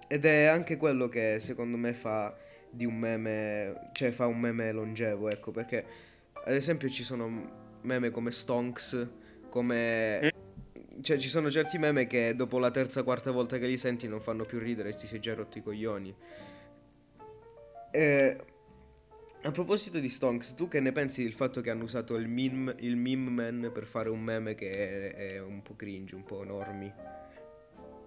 Ed 0.09 0.25
è 0.25 0.45
anche 0.45 0.76
quello 0.76 1.09
che 1.09 1.38
secondo 1.40 1.76
me 1.76 1.93
fa 1.93 2.35
di 2.76 2.85
un 2.85 2.95
meme, 2.95 3.90
cioè 3.92 4.11
fa 4.11 4.26
un 4.26 4.38
meme 4.38 4.71
longevo, 4.71 5.28
ecco, 5.28 5.50
perché 5.50 5.85
ad 6.33 6.52
esempio 6.52 6.88
ci 6.88 7.02
sono 7.02 7.78
meme 7.83 8.11
come 8.11 8.30
Stonks, 8.30 9.09
come... 9.49 10.33
Cioè 11.00 11.18
ci 11.18 11.28
sono 11.28 11.50
certi 11.50 11.76
meme 11.76 12.06
che 12.06 12.35
dopo 12.35 12.59
la 12.59 12.71
terza, 12.71 13.02
quarta 13.02 13.30
volta 13.30 13.59
che 13.59 13.66
li 13.66 13.76
senti 13.76 14.09
non 14.09 14.21
fanno 14.21 14.45
più 14.45 14.59
ridere 14.59 14.90
e 14.90 14.95
ti 14.95 15.06
sei 15.06 15.21
già 15.21 15.35
rotti 15.35 15.59
i 15.59 15.62
coglioni. 15.62 16.14
E... 17.90 18.37
A 19.42 19.50
proposito 19.50 19.99
di 19.99 20.09
Stonks, 20.09 20.54
tu 20.54 20.66
che 20.66 20.80
ne 20.80 20.92
pensi 20.92 21.23
del 21.23 21.33
fatto 21.33 21.61
che 21.61 21.71
hanno 21.71 21.85
usato 21.85 22.16
il 22.16 22.28
meme, 22.28 22.75
il 22.78 22.97
meme 22.97 23.30
man 23.30 23.71
per 23.73 23.85
fare 23.85 24.09
un 24.09 24.21
meme 24.21 24.54
che 24.54 24.71
è, 24.71 25.14
è 25.14 25.40
un 25.40 25.62
po' 25.62 25.76
cringe, 25.76 26.16
un 26.16 26.25
po' 26.25 26.42
normi? 26.42 26.92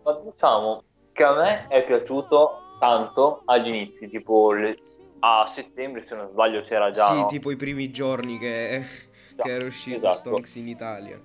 Ma 0.04 0.22
diciamo 0.24 0.84
che 1.14 1.24
a 1.24 1.36
me 1.36 1.68
è 1.68 1.86
piaciuto 1.86 2.69
tanto 2.80 3.42
agli 3.46 3.68
inizi, 3.68 4.10
tipo 4.10 4.52
le- 4.54 4.78
a 5.20 5.46
settembre 5.48 6.02
se 6.02 6.16
non 6.16 6.30
sbaglio 6.30 6.62
c'era 6.62 6.90
già, 6.92 7.06
Sì, 7.06 7.20
no? 7.20 7.26
tipo 7.28 7.52
i 7.52 7.56
primi 7.58 7.92
giorni 7.92 8.38
che, 8.38 8.86
Esatto, 9.30 9.48
che 9.50 9.54
era 9.56 9.66
uscito 9.66 9.98
esatto. 9.98 10.16
Stonks 10.16 10.56
in 10.56 10.68
Italia. 10.70 11.20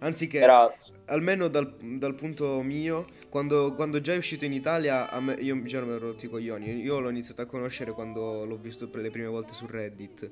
Anzi 0.00 0.28
che, 0.28 0.38
Era 0.38 0.72
almeno 1.06 1.48
dal, 1.48 1.74
dal 1.80 2.14
punto 2.14 2.60
mio, 2.62 3.06
quando, 3.30 3.74
quando 3.74 4.00
già 4.00 4.12
è 4.12 4.16
uscito 4.16 4.44
in 4.44 4.52
Italia, 4.52 5.08
me- 5.18 5.34
io 5.34 5.60
già 5.64 5.80
mi 5.80 5.94
ero 5.94 6.10
rotti 6.10 6.26
i 6.26 6.28
coglioni. 6.28 6.76
Io 6.80 7.00
l'ho 7.00 7.08
iniziato 7.10 7.42
a 7.42 7.46
conoscere 7.46 7.92
quando 7.92 8.44
l'ho 8.44 8.56
visto 8.58 8.88
per 8.88 9.00
le 9.00 9.10
prime 9.10 9.26
volte 9.26 9.54
su 9.54 9.66
Reddit. 9.66 10.30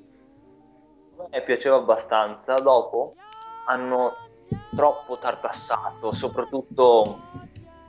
A 1.17 1.27
me 1.31 1.41
piaceva 1.43 1.75
abbastanza, 1.77 2.53
dopo 2.53 3.11
hanno 3.65 4.13
troppo 4.75 5.17
tartassato, 5.17 6.13
soprattutto 6.13 7.19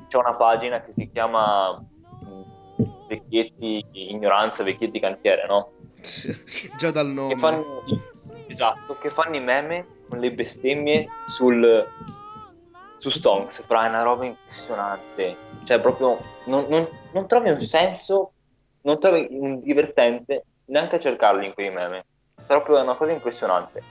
c'è 0.08 0.16
una 0.16 0.34
pagina 0.34 0.80
che 0.80 0.90
si 0.90 1.08
chiama 1.12 1.80
Vecchietti 3.08 3.84
Ignoranza, 3.92 4.62
Vecchietti 4.62 5.00
Cantiere, 5.00 5.46
no? 5.46 5.72
già 6.76 6.90
dal 6.90 7.06
Che 7.06 7.12
nome. 7.12 7.34
fanno, 7.36 7.82
esatto, 8.46 8.94
che 8.98 9.10
fanno 9.10 9.36
i 9.36 9.40
meme 9.40 9.86
con 10.08 10.18
le 10.18 10.30
bestemmie 10.32 11.08
sul, 11.26 11.86
su 12.96 13.10
Stonks, 13.10 13.64
fra 13.64 13.86
è 13.86 13.88
una 13.88 14.02
roba 14.02 14.24
impressionante, 14.26 15.36
cioè 15.64 15.80
proprio 15.80 16.18
non, 16.46 16.66
non- 16.68 16.88
non 17.12 17.26
trovi 17.26 17.50
un 17.50 17.60
senso, 17.60 18.32
non 18.82 19.00
trovi 19.00 19.26
un 19.30 19.60
divertente 19.60 20.44
neanche 20.66 20.96
a 20.96 21.00
cercarli 21.00 21.46
in 21.46 21.54
quei 21.54 21.70
meme, 21.70 22.04
proprio 22.46 22.78
è 22.78 22.82
una 22.82 22.94
cosa 22.94 23.12
impressionante. 23.12 23.82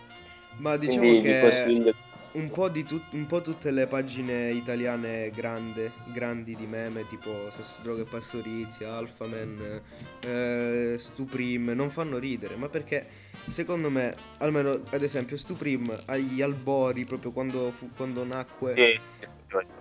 Ma 0.60 0.78
diciamo 0.78 1.08
Quindi 1.08 1.28
vi 1.28 1.34
che 1.34 1.40
consiglio. 1.42 1.94
Un 2.34 2.50
po', 2.52 2.70
di 2.70 2.84
tut- 2.84 3.14
un 3.14 3.26
po' 3.26 3.42
tutte 3.42 3.72
le 3.72 3.88
pagine 3.88 4.52
italiane 4.52 5.32
grande, 5.32 5.92
grandi 6.12 6.56
di 6.56 6.66
meme, 6.68 7.08
tipo 7.08 7.50
Sesso, 7.50 7.82
Droga 7.82 8.02
e 8.02 8.06
Pastorizia, 8.06 8.94
Alphaman, 8.96 9.82
eh, 10.26 10.96
Stuprim, 10.98 11.70
non 11.70 11.90
fanno 11.90 12.18
ridere, 12.18 12.56
ma 12.56 12.70
perché 12.70 13.08
secondo 13.48 13.90
me, 13.90 14.16
almeno 14.40 14.82
ad 14.92 15.02
esempio 15.02 15.38
Stuprim 15.38 15.96
agli 16.06 16.42
albori, 16.42 17.06
proprio 17.06 17.32
quando, 17.32 17.72
fu- 17.72 17.90
quando 17.96 18.24
nacque, 18.24 18.74
Sì. 18.76 19.00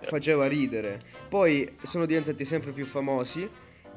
faceva 0.01 0.47
ridere. 0.47 0.99
Poi 1.27 1.77
sono 1.83 2.05
diventati 2.05 2.45
sempre 2.45 2.71
più 2.71 2.85
famosi 2.85 3.47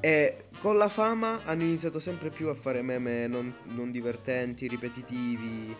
e 0.00 0.36
con 0.58 0.76
la 0.76 0.88
fama 0.88 1.42
hanno 1.44 1.62
iniziato 1.62 1.98
sempre 1.98 2.30
più 2.30 2.48
a 2.48 2.54
fare 2.54 2.82
meme 2.82 3.26
non, 3.26 3.54
non 3.64 3.90
divertenti, 3.90 4.66
ripetitivi. 4.66 5.74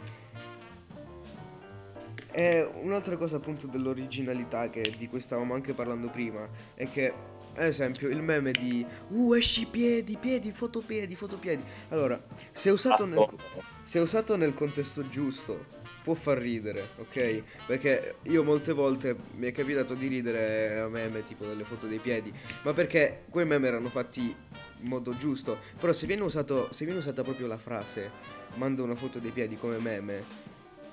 E 2.32 2.68
un'altra 2.82 3.16
cosa 3.16 3.36
appunto 3.36 3.66
dell'originalità 3.66 4.70
che, 4.70 4.94
di 4.96 5.08
cui 5.08 5.20
stavamo 5.20 5.54
anche 5.54 5.72
parlando 5.74 6.08
prima 6.08 6.48
è 6.74 6.88
che, 6.88 7.12
ad 7.54 7.64
esempio, 7.64 8.08
il 8.08 8.22
meme 8.22 8.52
di 8.52 8.86
Uh, 9.08 9.34
esci 9.34 9.66
piedi, 9.66 10.16
piedi, 10.16 10.52
fotopiedi, 10.52 11.14
fotopiedi. 11.14 11.62
Allora, 11.88 12.22
se 12.52 12.70
usato 12.70 13.04
nel, 13.06 13.26
se 13.82 13.98
usato 13.98 14.36
nel 14.36 14.54
contesto 14.54 15.08
giusto 15.08 15.78
può 16.02 16.14
far 16.14 16.38
ridere, 16.38 16.90
ok? 16.98 17.42
Perché 17.66 18.14
io 18.22 18.42
molte 18.42 18.72
volte 18.72 19.16
mi 19.36 19.48
è 19.48 19.52
capitato 19.52 19.94
di 19.94 20.06
ridere 20.06 20.78
a 20.78 20.88
meme 20.88 21.24
tipo 21.24 21.44
delle 21.44 21.64
foto 21.64 21.86
dei 21.86 21.98
piedi, 21.98 22.32
ma 22.62 22.72
perché 22.72 23.24
quei 23.28 23.44
meme 23.44 23.66
erano 23.66 23.88
fatti 23.88 24.22
in 24.22 24.88
modo 24.88 25.14
giusto. 25.16 25.58
Però 25.78 25.92
se 25.92 26.06
viene, 26.06 26.22
usato, 26.22 26.72
se 26.72 26.84
viene 26.84 27.00
usata 27.00 27.22
proprio 27.22 27.46
la 27.46 27.58
frase 27.58 28.10
manda 28.54 28.82
una 28.82 28.94
foto 28.94 29.18
dei 29.18 29.30
piedi 29.30 29.56
come 29.56 29.78
meme 29.78 30.48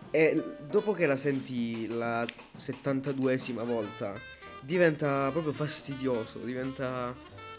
e 0.10 0.56
dopo 0.60 0.94
che 0.94 1.06
la 1.06 1.16
senti 1.16 1.88
la 1.88 2.26
72esima 2.56 3.64
volta 3.64 4.14
diventa 4.60 5.30
proprio 5.32 5.54
fastidioso, 5.54 6.40
diventa 6.40 7.14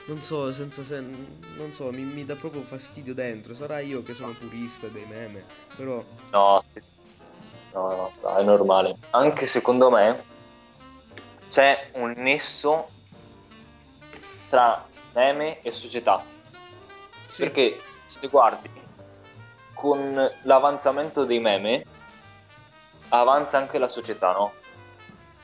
non 0.06 0.22
so, 0.22 0.52
senza 0.52 0.82
sen- 0.82 1.42
non 1.56 1.70
so, 1.72 1.92
mi, 1.92 2.02
mi 2.02 2.24
dà 2.24 2.34
proprio 2.36 2.62
fastidio 2.62 3.14
dentro. 3.14 3.54
Sarà 3.54 3.80
io 3.80 4.02
che 4.02 4.14
sono 4.14 4.32
purista 4.34 4.88
dei 4.88 5.04
meme, 5.06 5.44
però 5.76 6.04
No, 6.32 6.62
no, 7.72 8.12
no, 8.22 8.36
è 8.36 8.42
normale. 8.42 8.96
Anche 9.10 9.46
secondo 9.46 9.90
me 9.90 10.24
c'è 11.48 11.90
un 11.94 12.12
nesso 12.16 12.92
tra 14.48 14.88
meme 15.12 15.60
e 15.62 15.72
società. 15.72 16.24
sì, 17.28 17.44
Perché 17.44 17.78
se 18.04 18.28
guardi 18.28 18.68
con 19.72 20.14
l'avanzamento 20.42 21.24
dei 21.24 21.38
meme 21.40 21.87
avanza 23.10 23.56
anche 23.58 23.78
la 23.78 23.88
società, 23.88 24.32
no? 24.32 24.52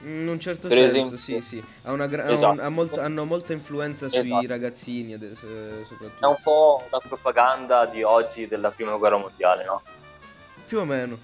in 0.00 0.28
un 0.28 0.38
certo 0.38 0.68
per 0.68 0.76
senso, 0.76 0.96
esempio- 0.98 1.16
sì, 1.16 1.40
sì, 1.40 1.64
ha 1.84 1.90
una 1.92 2.06
gra- 2.06 2.24
ha 2.24 2.26
un- 2.26 2.32
Esatto. 2.34 2.60
ha 2.60 2.68
molta- 2.68 3.02
hanno 3.04 3.24
molta 3.24 3.52
influenza 3.54 4.10
sui 4.10 4.18
Esatto. 4.18 4.46
ragazzini, 4.48 5.14
ades- 5.14 5.42
eh, 5.44 5.68
È 5.68 5.76
un 5.78 5.84
soprattutto. 5.86 6.38
po' 6.42 6.82
la 6.90 6.98
propaganda 7.08 7.86
di 7.86 8.02
oggi 8.02 8.46
della 8.46 8.70
prima 8.70 8.96
guerra 8.96 9.16
mondiale, 9.16 9.64
no? 9.64 9.80
Più 10.66 10.78
o 10.78 10.84
meno. 10.84 11.16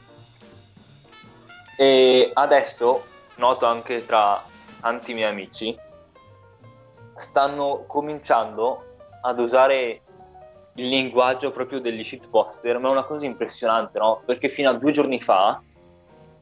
E 1.77 2.31
adesso 2.33 3.05
noto 3.37 3.67
anche 3.67 4.07
tra 4.07 4.43
tanti 4.81 5.13
miei 5.13 5.29
amici 5.31 5.77
stanno 7.17 7.85
cominciando 7.87 8.85
ad 9.23 9.39
usare 9.41 10.01
il 10.75 10.89
linguaggio 10.89 11.51
proprio 11.51 11.81
degli 11.81 12.03
shitposter, 12.03 12.79
ma 12.79 12.89
è 12.89 12.93
una 12.93 13.05
cosa 13.05 13.27
impressionante, 13.27 13.99
no? 13.99 14.23
Perché 14.25 14.49
fino 14.49 14.71
a 14.71 14.75
due 14.75 14.93
giorni 14.93 15.21
fa 15.21 15.61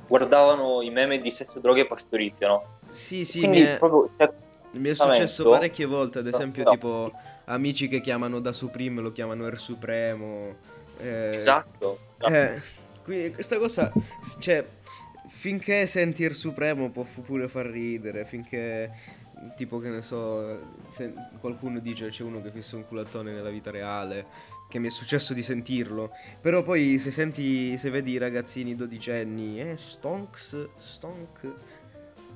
guardavano 0.08 0.82
i 0.82 0.90
meme 0.90 1.20
di 1.20 1.30
sesso, 1.30 1.60
droghe 1.60 1.82
e 1.82 1.86
pastorizia, 1.86 2.48
no? 2.48 2.78
Sì, 2.86 3.24
sì, 3.24 3.40
Quindi 3.40 3.60
mi 3.60 3.66
è, 3.66 3.76
proprio 3.78 4.10
cioè, 4.16 4.30
mi 4.72 4.88
è 4.88 4.94
successo 4.94 5.48
parecchie 5.48 5.84
volte, 5.86 6.18
ad 6.20 6.24
No, 6.24 6.30
esempio, 6.30 6.64
no. 6.64 6.70
tipo 6.70 7.12
amici 7.44 7.88
che 7.88 8.00
chiamano 8.00 8.40
da 8.40 8.52
Supreme 8.52 9.00
lo 9.02 9.12
chiamano 9.12 9.46
Er 9.46 9.58
Supremo. 9.58 10.56
eh, 11.00 11.34
esatto. 11.34 11.98
Eh, 12.20 12.60
quindi 13.04 13.32
questa 13.32 13.58
cosa, 13.58 13.92
cioè, 14.40 14.64
finché 15.28 15.86
senti 15.86 16.22
il 16.24 16.34
Supremo 16.34 16.90
può 16.90 17.04
pure 17.24 17.48
far 17.48 17.66
ridere, 17.66 18.24
finché, 18.24 18.90
tipo, 19.54 19.78
che 19.78 19.88
ne 19.88 20.02
so, 20.02 20.60
qualcuno 21.38 21.78
dice 21.78 22.08
c'è 22.08 22.22
uno 22.22 22.40
che 22.42 22.50
fissa 22.50 22.76
un 22.76 22.86
culattone 22.86 23.32
nella 23.32 23.50
vita 23.50 23.70
reale, 23.70 24.26
che 24.68 24.78
mi 24.78 24.88
è 24.88 24.90
successo 24.90 25.32
di 25.34 25.42
sentirlo, 25.42 26.10
però 26.40 26.62
poi 26.62 26.98
se 26.98 27.10
senti, 27.10 27.76
se 27.78 27.90
vedi 27.90 28.12
i 28.12 28.18
ragazzini 28.18 28.74
dodicenni, 28.74 29.60
eh, 29.60 29.76
stonks, 29.76 30.68
stonk, 30.74 31.52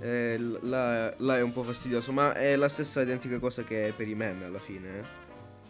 eh, 0.00 0.36
là, 0.38 1.14
là 1.18 1.36
è 1.36 1.42
un 1.42 1.52
po' 1.52 1.62
fastidioso, 1.62 2.12
ma 2.12 2.34
è 2.34 2.56
la 2.56 2.68
stessa 2.68 3.02
identica 3.02 3.38
cosa 3.38 3.62
che 3.62 3.92
per 3.96 4.08
i 4.08 4.14
meme 4.14 4.46
alla 4.46 4.60
fine, 4.60 4.98
eh. 4.98 5.20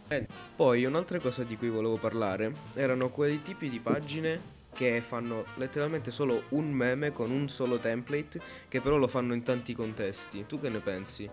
Eh, 0.09 0.27
Poi 0.55 0.85
un'altra 0.85 1.19
cosa 1.19 1.43
di 1.43 1.57
cui 1.57 1.69
volevo 1.69 1.97
parlare 1.97 2.53
erano 2.75 3.09
quei 3.09 3.41
tipi 3.41 3.69
di 3.69 3.79
pagine 3.79 4.52
che 4.73 5.01
fanno 5.01 5.45
letteralmente 5.55 6.11
solo 6.11 6.43
un 6.49 6.71
meme 6.71 7.13
con 7.13 7.31
un 7.31 7.47
solo 7.47 7.77
template 7.77 8.41
che 8.67 8.81
però 8.81 8.97
lo 8.97 9.07
fanno 9.07 9.33
in 9.33 9.43
tanti 9.43 9.73
contesti. 9.73 10.45
Tu 10.45 10.59
che 10.59 10.69
ne 10.69 10.79
pensi? 10.79 11.29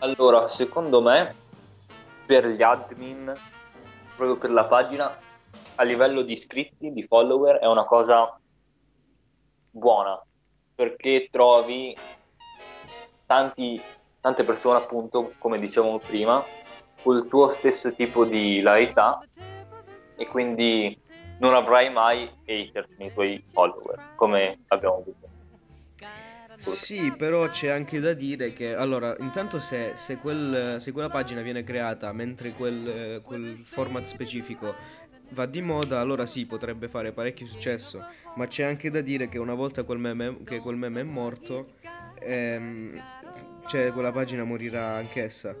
Allora, 0.00 0.48
secondo 0.48 1.00
me 1.00 1.34
per 2.26 2.46
gli 2.46 2.62
admin, 2.62 3.32
proprio 4.16 4.36
per 4.36 4.50
la 4.50 4.64
pagina, 4.64 5.18
a 5.76 5.82
livello 5.82 6.22
di 6.22 6.32
iscritti, 6.32 6.92
di 6.92 7.02
follower, 7.02 7.56
è 7.56 7.66
una 7.66 7.84
cosa 7.84 8.38
buona, 9.70 10.20
perché 10.74 11.28
trovi 11.30 11.96
tanti, 13.26 13.80
tante 14.20 14.44
persone, 14.44 14.78
appunto, 14.78 15.32
come 15.38 15.58
dicevamo 15.58 15.98
prima, 15.98 16.44
col 17.02 17.28
tuo 17.28 17.48
stesso 17.48 17.92
tipo 17.92 18.24
di 18.24 18.56
hilarità 18.56 19.20
e 20.16 20.26
quindi 20.26 20.98
non 21.40 21.54
avrai 21.54 21.90
mai 21.90 22.30
haters 22.44 22.88
nei 22.96 23.12
tuoi 23.12 23.42
follower, 23.52 24.12
come 24.14 24.58
abbiamo 24.68 25.02
detto. 25.04 25.28
Sì, 26.56 27.14
però 27.16 27.48
c'è 27.48 27.68
anche 27.68 28.00
da 28.00 28.12
dire 28.12 28.52
che, 28.52 28.74
allora, 28.74 29.16
intanto 29.18 29.58
se, 29.58 29.92
se, 29.96 30.16
quel- 30.16 30.76
se 30.78 30.92
quella 30.92 31.08
pagina 31.08 31.40
viene 31.40 31.64
creata 31.64 32.12
mentre 32.12 32.52
quel, 32.52 33.22
quel 33.22 33.60
format 33.62 34.04
specifico 34.04 34.74
va 35.30 35.46
di 35.46 35.62
moda, 35.62 36.00
allora 36.00 36.26
sì, 36.26 36.44
potrebbe 36.44 36.88
fare 36.88 37.12
parecchio 37.12 37.46
successo, 37.46 38.04
ma 38.34 38.46
c'è 38.46 38.64
anche 38.64 38.90
da 38.90 39.00
dire 39.00 39.28
che 39.28 39.38
una 39.38 39.54
volta 39.54 39.84
quel 39.84 39.98
meme, 39.98 40.42
che 40.44 40.58
quel 40.58 40.76
meme 40.76 41.00
è 41.00 41.04
morto, 41.04 41.76
ehm, 42.18 43.02
cioè 43.66 43.92
quella 43.92 44.12
pagina 44.12 44.44
morirà 44.44 44.96
anch'essa. 44.96 45.56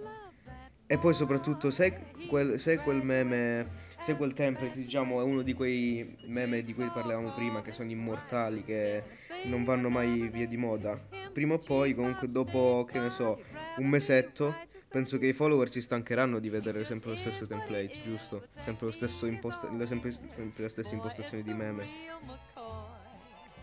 E 0.86 0.98
poi 0.98 1.14
soprattutto 1.14 1.70
se 1.70 1.98
quel, 2.28 2.58
se 2.58 2.78
quel 2.78 3.02
meme, 3.02 3.88
se 4.00 4.16
quel 4.16 4.32
template 4.32 4.78
diciamo 4.78 5.20
è 5.20 5.24
uno 5.24 5.42
di 5.42 5.52
quei 5.52 6.16
meme 6.26 6.62
di 6.62 6.74
cui 6.74 6.88
parlavamo 6.92 7.32
prima, 7.34 7.62
che 7.62 7.72
sono 7.72 7.90
immortali, 7.90 8.64
che 8.64 9.02
non 9.44 9.64
vanno 9.64 9.88
mai 9.88 10.28
via 10.28 10.46
di 10.46 10.56
moda, 10.56 10.98
prima 11.32 11.54
o 11.54 11.58
poi 11.58 11.94
comunque 11.94 12.28
dopo, 12.28 12.84
che 12.90 12.98
ne 12.98 13.10
so, 13.10 13.38
un 13.76 13.88
mesetto, 13.88 14.54
penso 14.90 15.18
che 15.18 15.26
i 15.26 15.32
follower 15.32 15.68
si 15.68 15.80
stancheranno 15.80 16.38
di 16.38 16.48
vedere 16.48 16.84
sempre 16.84 17.10
lo 17.10 17.16
stesso 17.16 17.46
template, 17.46 18.00
giusto? 18.02 18.42
Sempre, 18.62 18.86
lo 18.86 18.92
stesso 18.92 19.26
imposta- 19.26 19.68
sempre, 19.86 20.12
sempre 20.12 20.62
la 20.62 20.68
stessa 20.68 20.94
impostazione 20.94 21.42
di 21.42 21.52
meme. 21.52 21.86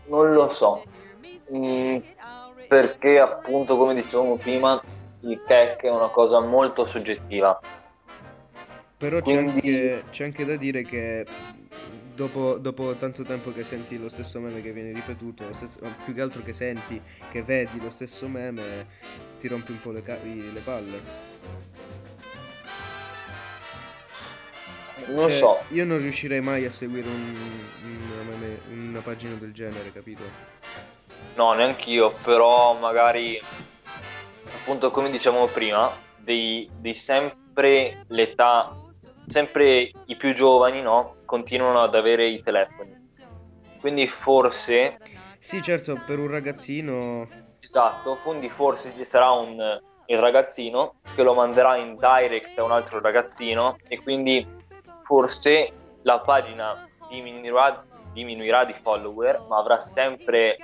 Non 0.06 0.32
lo 0.32 0.48
so, 0.48 0.82
Mm, 1.50 1.98
perché 2.68 3.18
appunto 3.18 3.74
come 3.76 3.94
dicevamo 3.94 4.36
prima 4.36 4.80
il 5.20 5.40
tech 5.46 5.80
è 5.80 5.90
una 5.90 6.08
cosa 6.08 6.40
molto 6.40 6.86
soggettiva. 6.86 7.58
Però 8.98 9.20
c'è 9.22 9.42
Quindi 9.42 9.60
anche, 9.60 10.04
c'è 10.10 10.24
anche 10.24 10.44
da 10.44 10.56
dire 10.56 10.84
che 10.84 11.24
dopo, 12.14 12.58
dopo 12.58 12.96
tanto 12.96 13.22
tempo 13.22 13.52
che 13.52 13.62
senti 13.64 13.96
lo 13.96 14.08
stesso 14.08 14.40
meme 14.40 14.60
che 14.60 14.72
viene 14.72 14.92
ripetuto, 14.92 15.52
stesso- 15.52 15.78
più 16.04 16.14
che 16.14 16.20
altro 16.20 16.42
che 16.42 16.52
senti, 16.52 17.00
che 17.30 17.42
vedi 17.42 17.80
lo 17.80 17.90
stesso 17.90 18.28
meme, 18.28 18.86
ti 19.38 19.46
rompi 19.48 19.70
un 19.72 19.80
po' 19.80 19.92
le, 19.92 20.02
ca- 20.02 20.18
le 20.22 20.60
palle. 20.62 21.26
non 25.06 25.30
Cioè, 25.30 25.32
so, 25.32 25.64
io 25.68 25.84
non 25.84 25.98
riuscirei 25.98 26.40
mai 26.40 26.64
a 26.64 26.70
seguire 26.70 27.08
un- 27.08 27.70
una, 27.82 28.22
meme- 28.22 28.60
una 28.68 29.00
pagina 29.00 29.34
del 29.36 29.52
genere, 29.52 29.92
capito? 29.92 30.56
no, 31.36 31.52
neanch'io, 31.54 32.12
però 32.22 32.74
magari 32.78 33.40
appunto 34.52 34.90
come 34.90 35.10
dicevamo 35.10 35.46
prima, 35.48 35.90
dei 36.16 36.94
sempre 36.94 38.04
l'età, 38.08 38.74
sempre 39.28 39.90
i 40.06 40.16
più 40.16 40.34
giovani, 40.34 40.82
no? 40.82 41.16
Continuano 41.24 41.82
ad 41.82 41.94
avere 41.94 42.26
i 42.26 42.42
telefoni. 42.42 42.96
Quindi 43.80 44.08
forse, 44.08 44.98
Sì, 45.38 45.62
certo, 45.62 46.00
per 46.04 46.18
un 46.18 46.28
ragazzino... 46.28 47.28
esatto, 47.60 48.18
quindi 48.22 48.48
forse 48.48 48.92
ci 48.96 49.04
sarà 49.04 49.30
un 49.30 49.80
il 50.10 50.18
ragazzino 50.18 50.94
che 51.14 51.22
lo 51.22 51.34
manderà 51.34 51.76
in 51.76 51.96
direct 51.96 52.58
a 52.58 52.64
un 52.64 52.72
altro 52.72 53.00
ragazzino 53.00 53.76
e 53.88 54.00
quindi 54.02 54.46
forse 55.04 55.72
la 56.02 56.20
pagina 56.20 56.88
diminuirà, 57.10 57.84
diminuirà 58.12 58.64
di 58.64 58.72
follower, 58.72 59.44
ma 59.48 59.58
avrà 59.58 59.80
sempre 59.80 60.56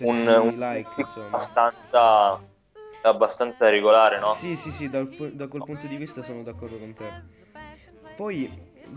un, 0.00 0.26
un 0.26 0.58
like, 0.58 1.04
abbastanza, 1.30 2.40
abbastanza 3.02 3.68
regolare, 3.68 4.18
no? 4.18 4.26
Sì, 4.26 4.56
sì, 4.56 4.72
sì, 4.72 4.88
dal 4.88 5.08
da 5.08 5.46
quel 5.46 5.62
punto 5.62 5.86
di 5.86 5.96
vista 5.96 6.20
sono 6.22 6.42
d'accordo 6.42 6.76
con 6.76 6.92
te. 6.92 7.38
Poi 8.20 8.50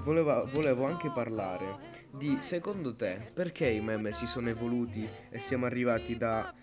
voleva- 0.03 0.43
volevo 0.51 0.83
anche 0.83 1.09
parlare 1.09 1.77
di, 2.09 2.41
secondo 2.41 2.93
te, 2.93 3.31
perché 3.33 3.69
i 3.69 3.79
meme 3.79 4.11
si 4.11 4.27
sono 4.27 4.49
evoluti 4.49 5.09
e 5.29 5.39
siamo 5.39 5.65
arrivati 5.65 6.17
da, 6.17 6.53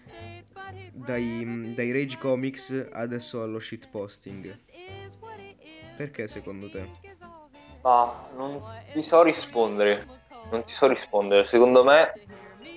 dai, 0.93 1.73
dai 1.75 1.91
rage 1.91 2.19
comics 2.19 2.91
adesso 2.93 3.43
allo 3.43 3.59
shitposting? 3.59 4.59
Perché 5.97 6.29
secondo 6.29 6.69
te? 6.69 6.87
Ma 7.81 8.29
non 8.37 8.61
ti 8.93 9.01
so 9.01 9.23
rispondere, 9.23 10.07
non 10.51 10.63
ti 10.63 10.75
so 10.75 10.87
rispondere. 10.87 11.47
Secondo 11.47 11.83
me 11.83 12.13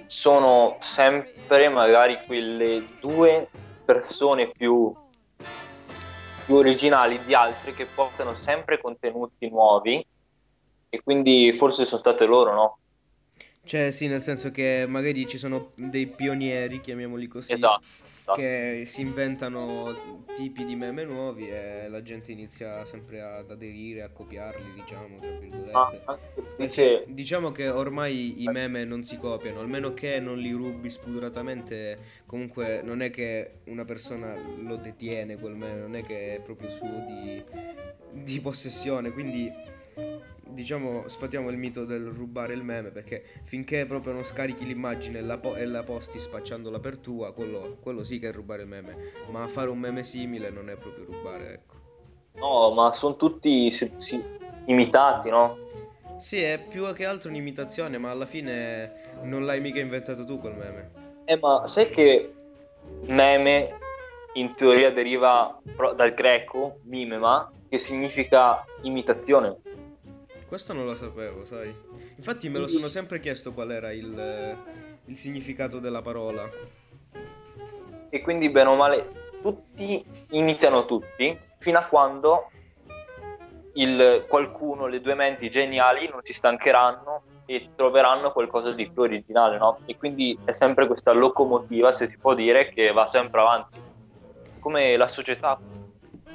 sono 0.08 0.78
sempre 0.80 1.67
magari 1.67 2.17
quelle 2.26 2.86
due 3.02 3.50
persone 3.84 4.50
più, 4.50 4.96
più 6.46 6.56
originali 6.56 7.24
di 7.26 7.34
altre 7.34 7.74
che 7.74 7.86
portano 7.86 8.36
sempre 8.36 8.80
contenuti 8.80 9.50
nuovi 9.50 10.06
e 10.90 11.02
quindi 11.02 11.54
forse 11.54 11.86
sono 11.86 12.00
state 12.00 12.26
loro, 12.26 12.54
no? 12.54 12.78
Cioè, 13.66 13.92
sì, 13.92 14.08
nel 14.08 14.22
senso 14.22 14.52
che 14.52 14.86
magari 14.88 15.26
ci 15.26 15.38
sono 15.38 15.72
dei 15.76 16.08
pionieri, 16.08 16.82
chiamiamoli 16.82 17.28
così, 17.28 17.54
Esatto. 17.54 17.86
Che 18.32 18.84
si 18.88 19.02
inventano 19.02 20.26
tipi 20.34 20.66
di 20.66 20.76
meme 20.76 21.04
nuovi 21.04 21.50
e 21.50 21.88
la 21.90 22.02
gente 22.02 22.32
inizia 22.32 22.86
sempre 22.86 23.22
ad 23.22 23.52
aderire, 23.52 24.02
a 24.02 24.10
copiarli, 24.10 24.72
diciamo, 24.74 25.20
tra 25.20 25.36
virgolette. 25.36 26.02
anche 26.06 26.28
perché 26.34 26.52
Perché 26.56 27.04
diciamo 27.08 27.52
che 27.52 27.70
ormai 27.70 28.44
i 28.44 28.48
meme 28.50 28.84
non 28.86 29.04
si 29.04 29.18
copiano, 29.18 29.60
almeno 29.60 29.94
che 29.94 30.20
non 30.20 30.38
li 30.40 30.52
rubi 30.52 30.90
spudoratamente, 30.90 32.00
comunque 32.26 32.82
non 32.82 33.02
è 33.02 33.10
che 33.10 33.60
una 33.66 33.86
persona 33.86 34.36
lo 34.36 34.78
detiene 34.78 35.38
quel 35.38 35.56
meme, 35.56 35.80
non 35.82 35.96
è 35.96 36.04
che 36.04 36.36
è 36.36 36.40
proprio 36.42 36.70
suo 36.70 37.04
di, 37.08 37.44
di 38.12 38.40
possessione, 38.42 39.12
quindi 39.12 39.52
diciamo 40.54 41.08
sfatiamo 41.08 41.50
il 41.50 41.58
mito 41.58 41.84
del 41.84 42.06
rubare 42.06 42.54
il 42.54 42.64
meme 42.64 42.92
perché 42.92 43.24
finché 43.44 43.86
proprio 43.86 44.14
non 44.14 44.24
scarichi 44.24 44.66
l'immagine 44.66 45.20
e 45.20 45.22
la, 45.22 45.38
po- 45.38 45.56
e 45.56 45.66
la 45.66 45.84
posti 45.84 46.20
spacciandola 46.20 46.80
per 46.80 46.98
tua, 46.98 47.34
quello, 47.34 47.76
quello 47.82 48.04
sì 48.04 48.20
che 48.20 48.30
è 48.30 48.32
rubare 48.32 48.62
il 48.62 48.68
meme, 48.68 48.96
ma 49.30 49.48
fare 49.48 49.70
un 49.70 49.80
meme 49.80 50.04
simile 50.04 50.50
non 50.50 50.70
è 50.70 50.76
proprio 50.76 51.06
rubare, 51.06 51.54
ecco. 51.54 51.76
no, 52.34 52.72
ma 52.72 52.92
sono 52.92 53.16
tutti 53.16 53.72
si- 53.72 53.92
si- 53.96 54.24
imitati, 54.66 55.30
no? 55.30 55.58
Sì, 56.18 56.38
è 56.42 56.60
più 56.60 56.92
che 56.94 57.06
altro 57.06 57.30
un'imitazione, 57.30 57.98
ma 57.98 58.12
alla 58.12 58.26
fine 58.26 59.02
non 59.24 59.46
l'hai 59.46 59.60
mica 59.60 59.80
inventato 59.80 60.24
tu 60.24 60.38
quel 60.38 60.54
meme. 60.54 60.92
Eh, 61.26 61.38
ma 61.38 61.66
sai 61.68 61.90
che 61.90 62.34
meme 63.06 63.78
in 64.34 64.54
teoria 64.56 64.92
deriva 64.92 65.60
dal 65.96 66.14
greco 66.14 66.80
mimema, 66.84 67.52
che 67.68 67.78
significa 67.78 68.64
imitazione. 68.84 69.58
Questo 70.54 70.74
non 70.74 70.86
lo 70.86 70.94
sapevo, 70.94 71.46
sai. 71.46 71.76
Infatti 72.16 72.48
me 72.48 72.60
lo 72.60 72.68
sono 72.68 72.88
sempre 72.88 73.20
chiesto 73.20 73.54
qual 73.54 73.72
era 73.72 73.92
il, 73.92 74.56
il 75.06 75.16
significato 75.16 75.80
della 75.80 76.04
parola. 76.04 76.48
E 78.08 78.22
quindi, 78.22 78.52
bene 78.52 78.70
o 78.70 78.76
male, 78.76 79.32
tutti 79.42 80.06
imitano 80.30 80.86
tutti, 80.86 81.36
fino 81.58 81.80
a 81.80 81.82
quando 81.82 82.52
il, 83.74 84.26
qualcuno, 84.30 84.86
le 84.86 85.02
due 85.02 85.16
menti 85.16 85.50
geniali, 85.50 86.08
non 86.08 86.20
si 86.22 86.34
stancheranno 86.34 87.24
e 87.48 87.70
troveranno 87.76 88.32
qualcosa 88.32 88.74
di 88.74 88.88
più 88.88 89.02
originale, 89.02 89.58
no? 89.58 89.80
E 89.88 89.98
quindi 89.98 90.38
è 90.46 90.52
sempre 90.52 90.86
questa 90.86 91.13
locomotiva, 91.13 91.94
se 91.94 92.08
si 92.08 92.20
può 92.20 92.36
dire, 92.36 92.70
che 92.70 92.92
va 92.92 93.08
sempre 93.08 93.42
avanti. 93.42 93.80
Come 94.60 94.98
la 94.98 95.08
società, 95.08 95.60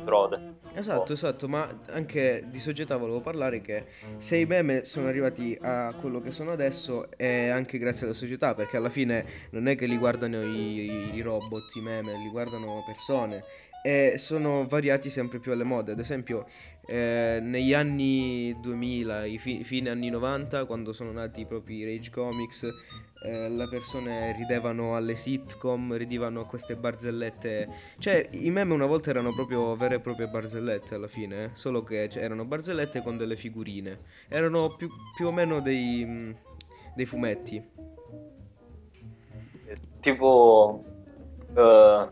Brode. 0.03 0.58
Esatto, 0.75 1.13
esatto, 1.13 1.49
ma 1.49 1.69
anche 1.91 2.45
di 2.47 2.61
società 2.61 2.97
volevo 2.97 3.21
parlare 3.21 3.61
che 3.61 3.87
se 4.17 4.37
i 4.37 4.45
meme 4.45 4.85
sono 4.85 5.09
arrivati 5.09 5.59
a 5.61 5.93
quello 5.99 6.21
che 6.21 6.31
sono 6.31 6.53
adesso 6.53 7.11
è 7.17 7.49
anche 7.49 7.79
grazie 7.79 8.07
alla 8.07 8.15
società, 8.15 8.55
perché 8.55 8.77
alla 8.77 8.91
fine 8.91 9.27
non 9.51 9.67
è 9.67 9.75
che 9.75 9.87
li 9.87 9.97
guardano 9.97 10.43
i, 10.43 11.15
i 11.15 11.21
robot, 11.21 11.75
i 11.75 11.81
meme, 11.81 12.17
li 12.19 12.31
guardano 12.31 12.85
persone 12.87 13.43
e 13.83 14.19
sono 14.19 14.67
variati 14.67 15.09
sempre 15.11 15.39
più 15.39 15.53
alle 15.53 15.65
mode. 15.65 15.93
Ad 15.93 15.99
esempio, 15.99 16.47
eh, 16.87 17.39
negli 17.41 17.75
anni 17.75 18.57
2000, 18.61 19.25
i 19.25 19.39
fi- 19.39 19.65
fine 19.65 19.91
anni 19.91 20.11
90, 20.11 20.65
quando 20.65 20.93
sono 20.93 21.13
nati 21.13 21.47
i 21.67 21.85
Rage 21.85 22.11
Comics, 22.11 22.69
eh, 23.25 23.49
le 23.49 23.69
persone 23.69 24.33
ridevano 24.33 24.95
alle 24.95 25.17
sitcom, 25.17 25.97
ridevano 25.97 26.41
a 26.41 26.47
queste 26.47 26.77
barzellette 26.77 27.69
cioè, 27.99 28.29
i 28.33 28.51
meme 28.51 28.75
una 28.75 28.87
volta 28.87 29.11
erano 29.11 29.33
proprio 29.33 29.75
vere 29.77 29.97
e 29.97 30.01
proprie 30.01 30.29
barzellette 30.29 30.95
alla 30.95 31.09
fine, 31.09 31.45
eh, 31.45 31.51
solo 31.55 31.83
che 31.83 32.09
cioè, 32.09 32.23
erano 32.23 32.45
barzellette 32.45 33.03
con 33.03 33.17
delle 33.17 33.37
figurine. 33.37 34.01
Erano 34.29 34.75
più, 34.77 34.89
più 35.17 35.27
o 35.27 35.33
meno 35.33 35.61
dei, 35.61 36.05
mm, 36.05 36.31
dei 36.95 37.07
fumetti. 37.07 37.63
Tipo 40.01 40.85
eh, 41.57 42.09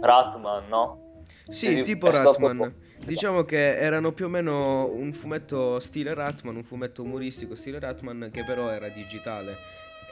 Ratman, 0.00 0.68
no? 0.68 1.22
Sì, 1.48 1.72
Sì, 1.74 1.82
tipo 1.82 2.12
stato- 2.14 2.38
Ratman. 2.46 2.74
Diciamo 3.04 3.44
che 3.44 3.76
erano 3.76 4.12
più 4.12 4.24
o 4.24 4.28
meno 4.28 4.88
un 4.90 5.12
fumetto 5.12 5.78
stile 5.80 6.14
Ratman, 6.14 6.56
un 6.56 6.64
fumetto 6.64 7.02
umoristico 7.02 7.54
stile 7.54 7.78
Ratman 7.78 8.30
che 8.32 8.44
però 8.44 8.70
era 8.70 8.88
digitale. 8.88 9.56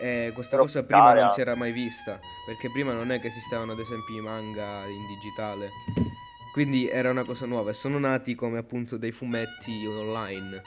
E 0.00 0.32
questa 0.34 0.56
cosa 0.56 0.82
prima 0.84 1.12
non 1.14 1.30
si 1.30 1.40
era 1.40 1.54
mai 1.54 1.72
vista, 1.72 2.18
perché 2.46 2.70
prima 2.70 2.92
non 2.92 3.10
è 3.12 3.20
che 3.20 3.28
esistevano 3.28 3.72
ad 3.72 3.78
esempio 3.78 4.16
i 4.16 4.20
manga 4.20 4.86
in 4.86 5.06
digitale. 5.06 5.70
Quindi 6.52 6.88
era 6.88 7.10
una 7.10 7.24
cosa 7.24 7.46
nuova 7.46 7.70
e 7.70 7.74
sono 7.74 7.98
nati 7.98 8.34
come 8.34 8.58
appunto 8.58 8.96
dei 8.96 9.10
fumetti 9.12 9.86
online. 9.86 10.62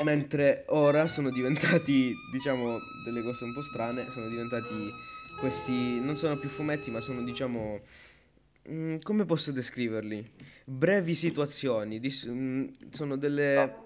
Eh, 0.00 0.04
Mentre 0.04 0.64
ora 0.68 1.06
sono 1.06 1.30
diventati, 1.30 2.14
diciamo, 2.32 2.78
delle 3.04 3.22
cose 3.22 3.44
un 3.44 3.52
po' 3.52 3.62
strane, 3.62 4.10
sono 4.10 4.28
diventati 4.28 4.90
questi, 5.38 6.00
non 6.00 6.16
sono 6.16 6.38
più 6.38 6.48
fumetti, 6.48 6.90
ma 6.90 7.00
sono, 7.00 7.22
diciamo, 7.22 7.80
mm, 8.70 8.96
come 9.02 9.26
posso 9.26 9.52
descriverli? 9.52 10.30
Brevi 10.64 11.14
situazioni, 11.14 12.00
dis- 12.00 12.26
mm, 12.28 12.68
sono 12.90 13.16
delle, 13.16 13.76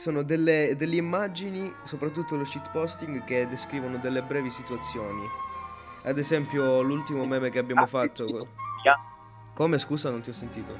sono 0.00 0.22
delle, 0.22 0.76
delle 0.76 0.96
immagini, 0.96 1.70
soprattutto 1.82 2.34
lo 2.34 2.46
shitposting, 2.46 3.22
che 3.24 3.46
descrivono 3.46 3.98
delle 3.98 4.22
brevi 4.22 4.48
situazioni. 4.48 5.22
Ad 6.04 6.16
esempio, 6.16 6.80
l'ultimo 6.80 7.26
meme 7.26 7.50
che 7.50 7.58
abbiamo 7.58 7.84
fatto... 7.84 8.48
Come, 9.52 9.76
scusa, 9.76 10.08
non 10.08 10.22
ti 10.22 10.30
ho 10.30 10.32
sentito. 10.32 10.74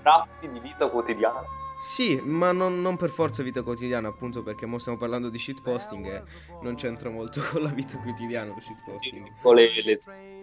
Strappi 0.00 0.48
di 0.50 0.58
vita 0.60 0.88
quotidiana. 0.88 1.44
Sì, 1.82 2.20
ma 2.24 2.52
non, 2.52 2.80
non 2.80 2.96
per 2.96 3.10
forza 3.10 3.42
vita 3.42 3.62
quotidiana, 3.62 4.06
appunto 4.06 4.44
perché 4.44 4.66
mo 4.66 4.78
stiamo 4.78 4.96
parlando 4.96 5.28
di 5.28 5.36
shitposting 5.36 6.06
e 6.06 6.22
non 6.60 6.76
c'entra 6.76 7.10
molto 7.10 7.40
con 7.50 7.60
la 7.60 7.70
vita 7.70 7.98
quotidiana 7.98 8.52
lo 8.54 8.60
shitposting. 8.60 9.40
Con 9.42 9.56
le, 9.56 9.68
le, 9.82 10.00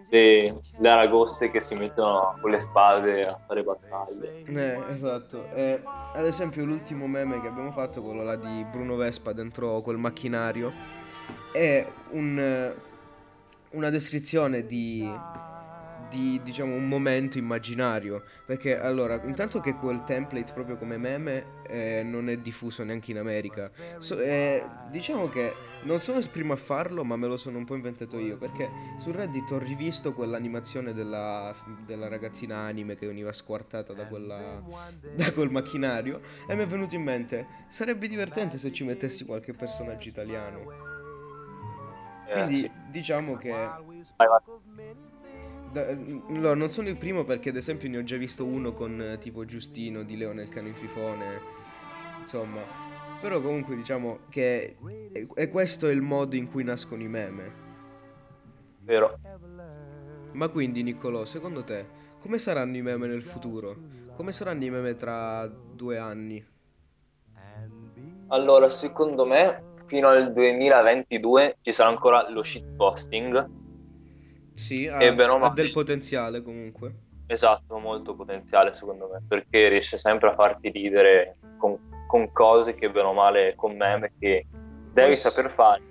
le- 0.09 0.53
le 0.77 0.89
aragoste 0.89 1.49
che 1.49 1.61
si 1.61 1.75
mettono 1.75 2.37
con 2.41 2.51
le 2.51 2.59
spade 2.59 3.21
a 3.21 3.39
fare 3.47 3.63
battaglie. 3.63 4.43
Eh, 4.43 4.83
esatto. 4.91 5.49
E, 5.53 5.81
ad 5.85 6.25
esempio 6.25 6.65
l'ultimo 6.65 7.07
meme 7.07 7.39
che 7.39 7.47
abbiamo 7.47 7.71
fatto, 7.71 8.01
quello 8.01 8.21
là 8.23 8.35
di 8.35 8.65
Bruno 8.69 8.97
Vespa 8.97 9.31
dentro 9.31 9.79
quel 9.79 9.95
macchinario, 9.95 10.73
è 11.53 11.89
un, 12.09 12.37
eh, 12.37 12.75
una 13.71 13.89
descrizione 13.89 14.65
di, 14.65 15.09
di, 16.09 16.39
diciamo, 16.43 16.73
un 16.73 16.87
momento 16.87 17.37
immaginario. 17.37 18.23
Perché 18.45 18.79
allora, 18.79 19.21
intanto 19.23 19.59
che 19.59 19.75
quel 19.75 20.03
template 20.03 20.53
proprio 20.53 20.75
come 20.75 20.97
meme 20.97 21.61
eh, 21.67 22.01
non 22.03 22.29
è 22.29 22.37
diffuso 22.37 22.83
neanche 22.83 23.11
in 23.11 23.17
America. 23.17 23.71
So- 23.99 24.19
eh, 24.19 24.65
diciamo 24.89 25.29
che 25.29 25.53
non 25.83 25.99
sono 25.99 26.17
il 26.17 26.29
primo 26.29 26.53
a 26.53 26.57
farlo, 26.57 27.03
ma 27.03 27.15
me 27.15 27.27
lo 27.27 27.37
sono 27.37 27.57
un 27.57 27.65
po' 27.65 27.75
inventato 27.75 28.17
io. 28.17 28.37
Perché 28.37 28.69
su 28.97 29.11
Reddit 29.11 29.51
ho 29.51 29.59
rivisto 29.59 30.13
quell'animazione 30.13 30.93
della, 30.93 31.53
della 31.85 32.07
ragazzina 32.07 32.57
anime 32.57 32.95
che 32.95 33.07
veniva 33.07 33.31
squartata 33.31 33.93
da, 33.93 34.05
quella, 34.05 34.61
da 35.15 35.31
quel 35.31 35.49
macchinario. 35.51 36.21
E 36.47 36.55
mi 36.55 36.63
è 36.63 36.65
venuto 36.65 36.95
in 36.95 37.03
mente, 37.03 37.47
sarebbe 37.67 38.07
divertente 38.07 38.57
se 38.57 38.71
ci 38.71 38.83
mettessi 38.83 39.25
qualche 39.25 39.53
personaggio 39.53 40.09
italiano. 40.09 40.87
Eh, 42.27 42.33
Quindi 42.33 42.71
diciamo 42.89 43.37
che... 43.37 43.51
Da- 45.71 45.95
no, 45.95 46.53
non 46.53 46.69
sono 46.69 46.89
il 46.89 46.97
primo 46.97 47.23
perché 47.23 47.49
ad 47.49 47.55
esempio 47.55 47.89
ne 47.89 47.99
ho 47.99 48.03
già 48.03 48.17
visto 48.17 48.45
uno 48.45 48.73
con 48.73 48.99
eh, 49.01 49.17
tipo 49.19 49.45
Giustino 49.45 50.03
di 50.03 50.17
Leone 50.17 50.43
il 50.43 50.49
cane 50.49 50.69
in 50.69 50.75
fifone. 50.75 51.41
Insomma, 52.19 52.61
però 53.21 53.41
comunque 53.41 53.75
diciamo 53.75 54.19
che 54.29 54.77
è, 55.11 55.27
è 55.33 55.49
questo 55.49 55.87
il 55.89 56.01
modo 56.01 56.35
in 56.35 56.47
cui 56.47 56.63
nascono 56.63 57.03
i 57.03 57.07
meme. 57.07 57.67
Vero. 58.81 59.19
Ma 60.31 60.47
quindi 60.47 60.83
Niccolò, 60.83 61.25
secondo 61.25 61.63
te, 61.63 61.85
come 62.19 62.37
saranno 62.37 62.77
i 62.77 62.81
meme 62.81 63.07
nel 63.07 63.23
futuro? 63.23 63.75
Come 64.15 64.31
saranno 64.31 64.63
i 64.63 64.69
meme 64.69 64.95
tra 64.95 65.47
due 65.47 65.97
anni? 65.97 66.45
Allora, 68.27 68.69
secondo 68.69 69.25
me, 69.25 69.73
fino 69.85 70.07
al 70.07 70.31
2022 70.33 71.57
ci 71.61 71.73
sarà 71.73 71.89
ancora 71.89 72.29
lo 72.29 72.43
shitposting. 72.43 73.58
Sì, 74.59 74.87
ha, 74.87 74.97
ha 74.97 75.49
del 75.51 75.71
potenziale 75.71 76.41
comunque. 76.41 76.93
Esatto, 77.27 77.77
molto 77.77 78.13
potenziale 78.13 78.73
secondo 78.73 79.07
me, 79.07 79.21
perché 79.25 79.69
riesce 79.69 79.97
sempre 79.97 80.29
a 80.29 80.35
farti 80.35 80.69
ridere 80.69 81.37
con, 81.57 81.77
con 82.07 82.31
cose 82.33 82.75
che 82.75 82.89
bene 82.89 83.07
o 83.07 83.13
male, 83.13 83.53
con 83.55 83.75
meme 83.75 84.11
che 84.19 84.45
devi 84.91 85.07
Poi- 85.09 85.15
saper 85.15 85.51
fare. 85.51 85.81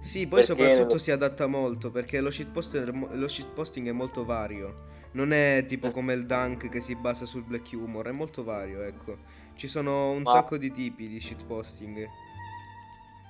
Sì, 0.00 0.26
poi 0.26 0.42
soprattutto 0.42 0.86
nello- 0.86 0.98
si 0.98 1.12
adatta 1.12 1.46
molto 1.46 1.92
perché 1.92 2.20
lo 2.20 2.30
shitposter- 2.30 2.92
lo 3.12 3.28
shitposting 3.28 3.86
è 3.86 3.92
molto 3.92 4.24
vario. 4.24 4.90
Non 5.12 5.32
è 5.32 5.64
tipo 5.68 5.90
come 5.92 6.14
il 6.14 6.26
dunk 6.26 6.68
che 6.68 6.80
si 6.80 6.96
basa 6.96 7.24
sul 7.24 7.44
black 7.44 7.70
humor, 7.72 8.06
è 8.08 8.12
molto 8.12 8.42
vario, 8.42 8.82
ecco. 8.82 9.18
Ci 9.54 9.68
sono 9.68 10.10
un 10.10 10.22
Ma- 10.22 10.30
sacco 10.32 10.56
di 10.56 10.72
tipi 10.72 11.06
di 11.06 11.20
shitposting. 11.20 12.08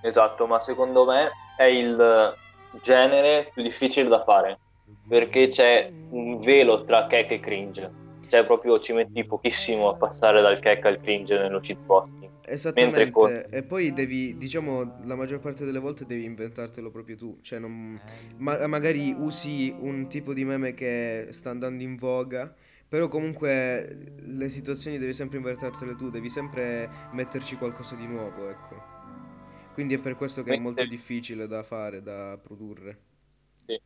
Esatto, 0.03 0.47
ma 0.47 0.61
secondo 0.61 1.05
me 1.05 1.31
è 1.59 1.65
il 1.65 2.35
genere 2.81 3.51
più 3.53 3.63
difficile 3.63 4.09
da 4.09 4.23
fare, 4.23 4.61
perché 5.07 5.49
c'è 5.49 5.93
un 6.09 6.39
velo 6.39 6.85
tra 6.85 7.07
cake 7.07 7.35
e 7.35 7.41
cringe. 7.41 7.95
Cioè 8.29 8.45
proprio 8.45 8.79
ci 8.79 8.93
metti 8.93 9.27
pochissimo 9.27 9.89
a 9.91 9.97
passare 9.97 10.41
dal 10.41 10.59
cake 10.61 10.89
al 10.89 11.01
cringe 11.01 11.37
nello 11.37 11.61
shitposting. 11.63 12.31
Esattamente, 12.45 12.97
Mentre 12.97 13.11
con- 13.13 13.31
e 13.51 13.63
poi 13.63 13.93
devi, 13.93 14.37
diciamo, 14.37 14.97
la 15.05 15.15
maggior 15.15 15.39
parte 15.39 15.65
delle 15.65 15.79
volte 15.79 16.07
devi 16.07 16.25
inventartelo 16.25 16.91
proprio 16.91 17.17
tu, 17.17 17.39
cioè 17.41 17.59
non, 17.61 18.01
ma- 18.39 18.67
magari 18.67 19.15
usi 19.17 19.75
un 19.79 20.09
tipo 20.09 20.35
di 20.35 20.45
meme 20.45 20.75
che 20.75 21.29
sta 21.31 21.51
andando 21.51 21.83
in 21.85 21.95
voga, 21.97 22.53
però 22.89 23.07
comunque 23.09 24.15
le 24.19 24.49
situazioni 24.49 24.99
devi 24.99 25.13
sempre 25.15 25.39
inventartele 25.39 25.95
tu, 25.95 26.11
devi 26.11 26.31
sempre 26.31 26.91
metterci 27.13 27.57
qualcosa 27.57 27.95
di 27.95 28.07
nuovo, 28.07 28.49
ecco. 28.49 28.92
Quindi 29.73 29.95
è 29.95 29.99
per 29.99 30.17
questo 30.17 30.43
che 30.43 30.55
è 30.55 30.59
molto 30.59 30.85
difficile 30.85 31.47
da 31.47 31.63
fare, 31.63 32.03
da 32.03 32.39
produrre. 32.41 32.99
Sì. 33.67 33.81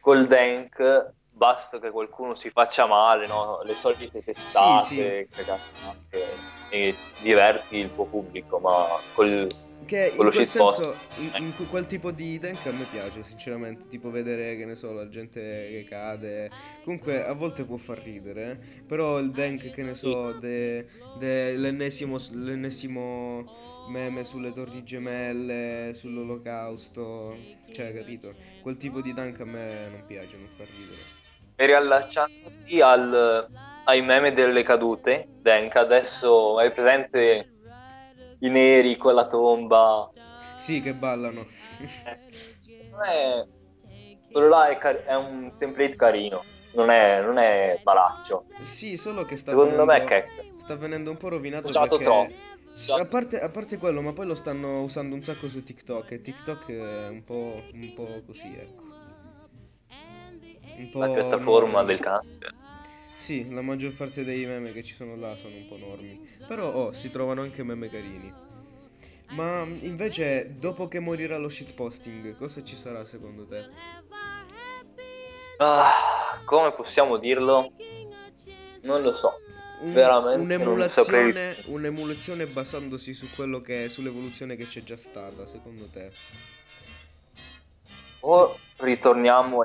Col 0.00 0.26
Dank 0.26 1.12
basta 1.32 1.80
che 1.80 1.90
qualcuno 1.90 2.34
si 2.34 2.50
faccia 2.50 2.86
male, 2.86 3.26
no? 3.26 3.62
le 3.64 3.74
solite 3.74 4.22
testate, 4.22 4.84
Sì, 4.84 5.26
cagate, 5.34 6.24
e 6.70 6.94
diverti 7.20 7.78
il 7.78 7.92
tuo 7.94 8.04
pubblico, 8.04 8.58
ma 8.58 8.86
col... 9.14 9.46
Che 9.84 10.12
in 10.14 10.16
quel 10.16 10.46
senso, 10.46 10.94
in, 11.16 11.42
in 11.42 11.56
que- 11.56 11.66
quel 11.66 11.86
tipo 11.86 12.12
di 12.12 12.38
dank 12.38 12.64
a 12.66 12.70
me 12.70 12.84
piace, 12.88 13.24
sinceramente, 13.24 13.88
tipo 13.88 14.12
vedere, 14.12 14.56
che 14.56 14.64
ne 14.64 14.76
so, 14.76 14.92
la 14.92 15.08
gente 15.08 15.40
che 15.40 15.84
cade. 15.88 16.48
Comunque 16.84 17.26
a 17.26 17.32
volte 17.32 17.64
può 17.64 17.76
far 17.78 17.98
ridere, 17.98 18.50
eh. 18.52 18.82
però 18.84 19.18
il 19.18 19.32
dank, 19.32 19.70
che 19.72 19.82
ne 19.82 19.94
so, 19.94 20.34
de- 20.34 20.86
de- 21.18 21.56
l'ennesimo, 21.56 22.16
l'ennesimo 22.30 23.71
meme 23.92 24.24
sulle 24.24 24.50
torri 24.52 24.82
gemelle, 24.82 25.92
sull'olocausto, 25.92 27.36
cioè, 27.70 27.92
capito? 27.94 28.34
Quel 28.62 28.78
tipo 28.78 29.00
di 29.02 29.12
dank 29.12 29.40
a 29.40 29.44
me 29.44 29.88
non 29.90 30.04
piace, 30.06 30.36
non 30.38 30.48
fa 30.48 30.64
ridere. 30.64 31.00
E 31.54 31.66
riallacciandosi 31.66 32.80
al- 32.80 33.46
ai 33.84 34.00
meme 34.02 34.32
delle 34.32 34.62
cadute, 34.62 35.28
Dank 35.42 35.76
adesso 35.76 36.56
hai 36.58 36.72
presente 36.72 37.52
i 38.40 38.48
neri 38.48 38.96
con 38.96 39.14
la 39.14 39.26
tomba? 39.26 40.10
Sì, 40.56 40.80
che 40.80 40.94
ballano. 40.94 41.44
Secondo 42.58 42.96
me 42.96 43.48
quello 44.30 44.48
là 44.48 44.68
è, 44.70 44.78
car- 44.78 45.04
è 45.04 45.14
un 45.14 45.52
template 45.58 45.96
carino, 45.96 46.42
non 46.74 46.90
è, 46.90 47.20
non 47.20 47.38
è 47.38 47.78
malaccio. 47.84 48.46
sì, 48.60 48.96
solo 48.96 49.24
che 49.24 49.36
sta 49.36 49.50
Secondo 49.50 49.84
me 49.84 49.96
è 49.96 50.00
venendo- 50.04 50.26
cake. 50.32 50.52
Sta 50.56 50.76
venendo 50.76 51.10
un 51.10 51.16
po' 51.16 51.28
rovinato 51.28 51.68
Usato 51.68 51.88
perché... 51.98 52.04
troppo. 52.04 52.32
A 52.98 53.04
parte, 53.06 53.38
a 53.38 53.50
parte 53.50 53.76
quello, 53.76 54.00
ma 54.00 54.12
poi 54.12 54.26
lo 54.26 54.34
stanno 54.34 54.82
usando 54.82 55.14
un 55.14 55.22
sacco 55.22 55.48
su 55.48 55.62
TikTok 55.62 56.10
e 56.12 56.20
TikTok 56.22 56.70
è 56.70 57.08
un 57.08 57.22
po', 57.22 57.62
un 57.72 57.92
po' 57.94 58.22
così, 58.24 58.54
ecco. 58.56 58.82
Un 60.78 60.88
po' 60.90 60.98
La 61.00 61.10
piattaforma 61.10 61.84
del 61.84 62.00
cazzo. 62.00 62.40
Sì, 63.14 63.52
la 63.52 63.60
maggior 63.60 63.94
parte 63.94 64.24
dei 64.24 64.46
meme 64.46 64.72
che 64.72 64.82
ci 64.82 64.94
sono 64.94 65.16
là 65.16 65.34
sono 65.36 65.54
un 65.54 65.68
po' 65.68 65.76
normi. 65.76 66.28
Però, 66.48 66.72
oh, 66.72 66.92
si 66.92 67.10
trovano 67.10 67.42
anche 67.42 67.62
meme 67.62 67.90
carini. 67.90 68.32
Ma 69.32 69.62
invece, 69.62 70.56
dopo 70.58 70.88
che 70.88 70.98
morirà 70.98 71.36
lo 71.36 71.48
shitposting, 71.48 72.34
cosa 72.36 72.64
ci 72.64 72.74
sarà 72.74 73.04
secondo 73.04 73.44
te? 73.44 73.68
Ah, 75.58 76.40
come 76.44 76.72
possiamo 76.72 77.18
dirlo? 77.18 77.70
Non 78.82 79.02
lo 79.02 79.14
so. 79.14 79.40
Un- 79.82 79.92
Veramente 79.92 80.54
un'emulazione, 80.54 81.56
un'emulazione 81.66 82.46
basandosi 82.46 83.12
su 83.12 83.28
quello 83.34 83.60
che, 83.60 83.88
sull'evoluzione 83.88 84.54
che 84.54 84.64
c'è 84.66 84.84
già 84.84 84.96
stata, 84.96 85.44
secondo 85.46 85.86
te? 85.86 86.10
O 88.20 88.56
ritorniamo 88.76 89.64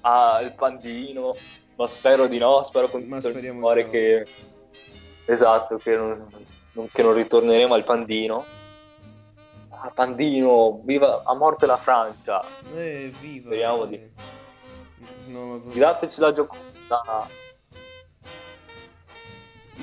al 0.00 0.54
pandino, 0.54 1.36
ma 1.76 1.86
spero 1.86 2.26
di 2.26 2.38
no, 2.38 2.62
spero 2.62 2.88
con 2.88 3.06
tutto 3.06 3.28
il 3.28 3.56
cuore 3.58 3.84
no. 3.84 3.90
che... 3.90 4.26
Esatto, 5.26 5.76
che 5.76 5.94
non, 5.94 6.26
che 6.90 7.02
non 7.02 7.12
ritorneremo 7.12 7.74
al 7.74 7.84
pandino. 7.84 8.46
Ah, 9.68 9.90
pandino, 9.90 10.80
viva 10.82 11.22
a 11.24 11.34
morte 11.34 11.66
la 11.66 11.76
Francia. 11.76 12.42
Eh, 12.74 13.12
viva! 13.20 13.48
Speriamo 13.48 13.84
eh. 13.84 13.88
di- 13.88 14.10
No. 15.26 15.58
Dateci 15.74 16.20
la 16.20 16.32
gioconda. 16.32 17.28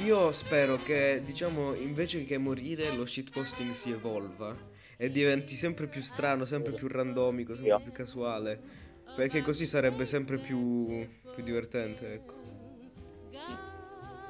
Io 0.03 0.31
spero 0.31 0.77
che, 0.77 1.21
diciamo, 1.23 1.73
invece 1.73 2.25
che 2.25 2.37
morire, 2.37 2.93
lo 2.95 3.05
shitposting 3.05 3.71
si 3.73 3.91
evolva 3.91 4.55
e 4.97 5.09
diventi 5.09 5.55
sempre 5.55 5.87
più 5.87 6.01
strano, 6.01 6.45
sempre 6.45 6.73
più 6.73 6.87
randomico, 6.87 7.53
sempre 7.53 7.69
Yeah. 7.71 7.79
più 7.79 7.91
casuale. 7.91 8.59
Perché 9.15 9.41
così 9.41 9.65
sarebbe 9.65 10.05
sempre 10.05 10.37
più, 10.37 11.07
più 11.33 11.43
divertente, 11.43 12.13
ecco. 12.13 12.33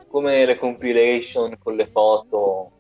Come 0.08 0.46
le 0.46 0.58
compilation 0.58 1.58
con 1.58 1.76
le 1.76 1.88
foto, 1.88 2.72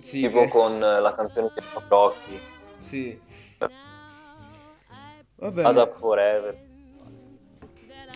Sì, 0.00 0.20
tipo 0.22 0.42
che- 0.42 0.48
con 0.48 0.78
la 0.78 1.14
canzone 1.14 1.50
che 1.54 1.60
fa 1.60 1.82
Crocchi, 1.86 2.38
Sì. 2.78 3.18
Va 5.36 5.50
bene. 5.50 5.68
ASAP 5.68 5.96
Forever. 5.96 6.68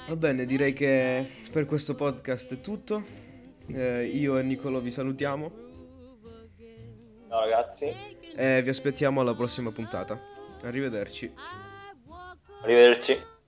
Va 0.08 0.16
bene, 0.16 0.44
direi 0.46 0.72
che 0.74 1.26
per 1.50 1.64
questo 1.64 1.94
podcast 1.94 2.54
è 2.54 2.60
tutto. 2.60 3.02
Eh, 3.66 4.04
io 4.06 4.36
e 4.38 4.42
Nicolo 4.42 4.80
vi 4.80 4.90
salutiamo 4.90 5.50
Ciao 7.28 7.40
ragazzi, 7.40 7.92
e 8.36 8.62
vi 8.62 8.68
aspettiamo 8.68 9.20
alla 9.20 9.34
prossima 9.34 9.72
puntata. 9.72 10.16
Arrivederci. 10.62 11.34
arrivederci. 12.62 13.18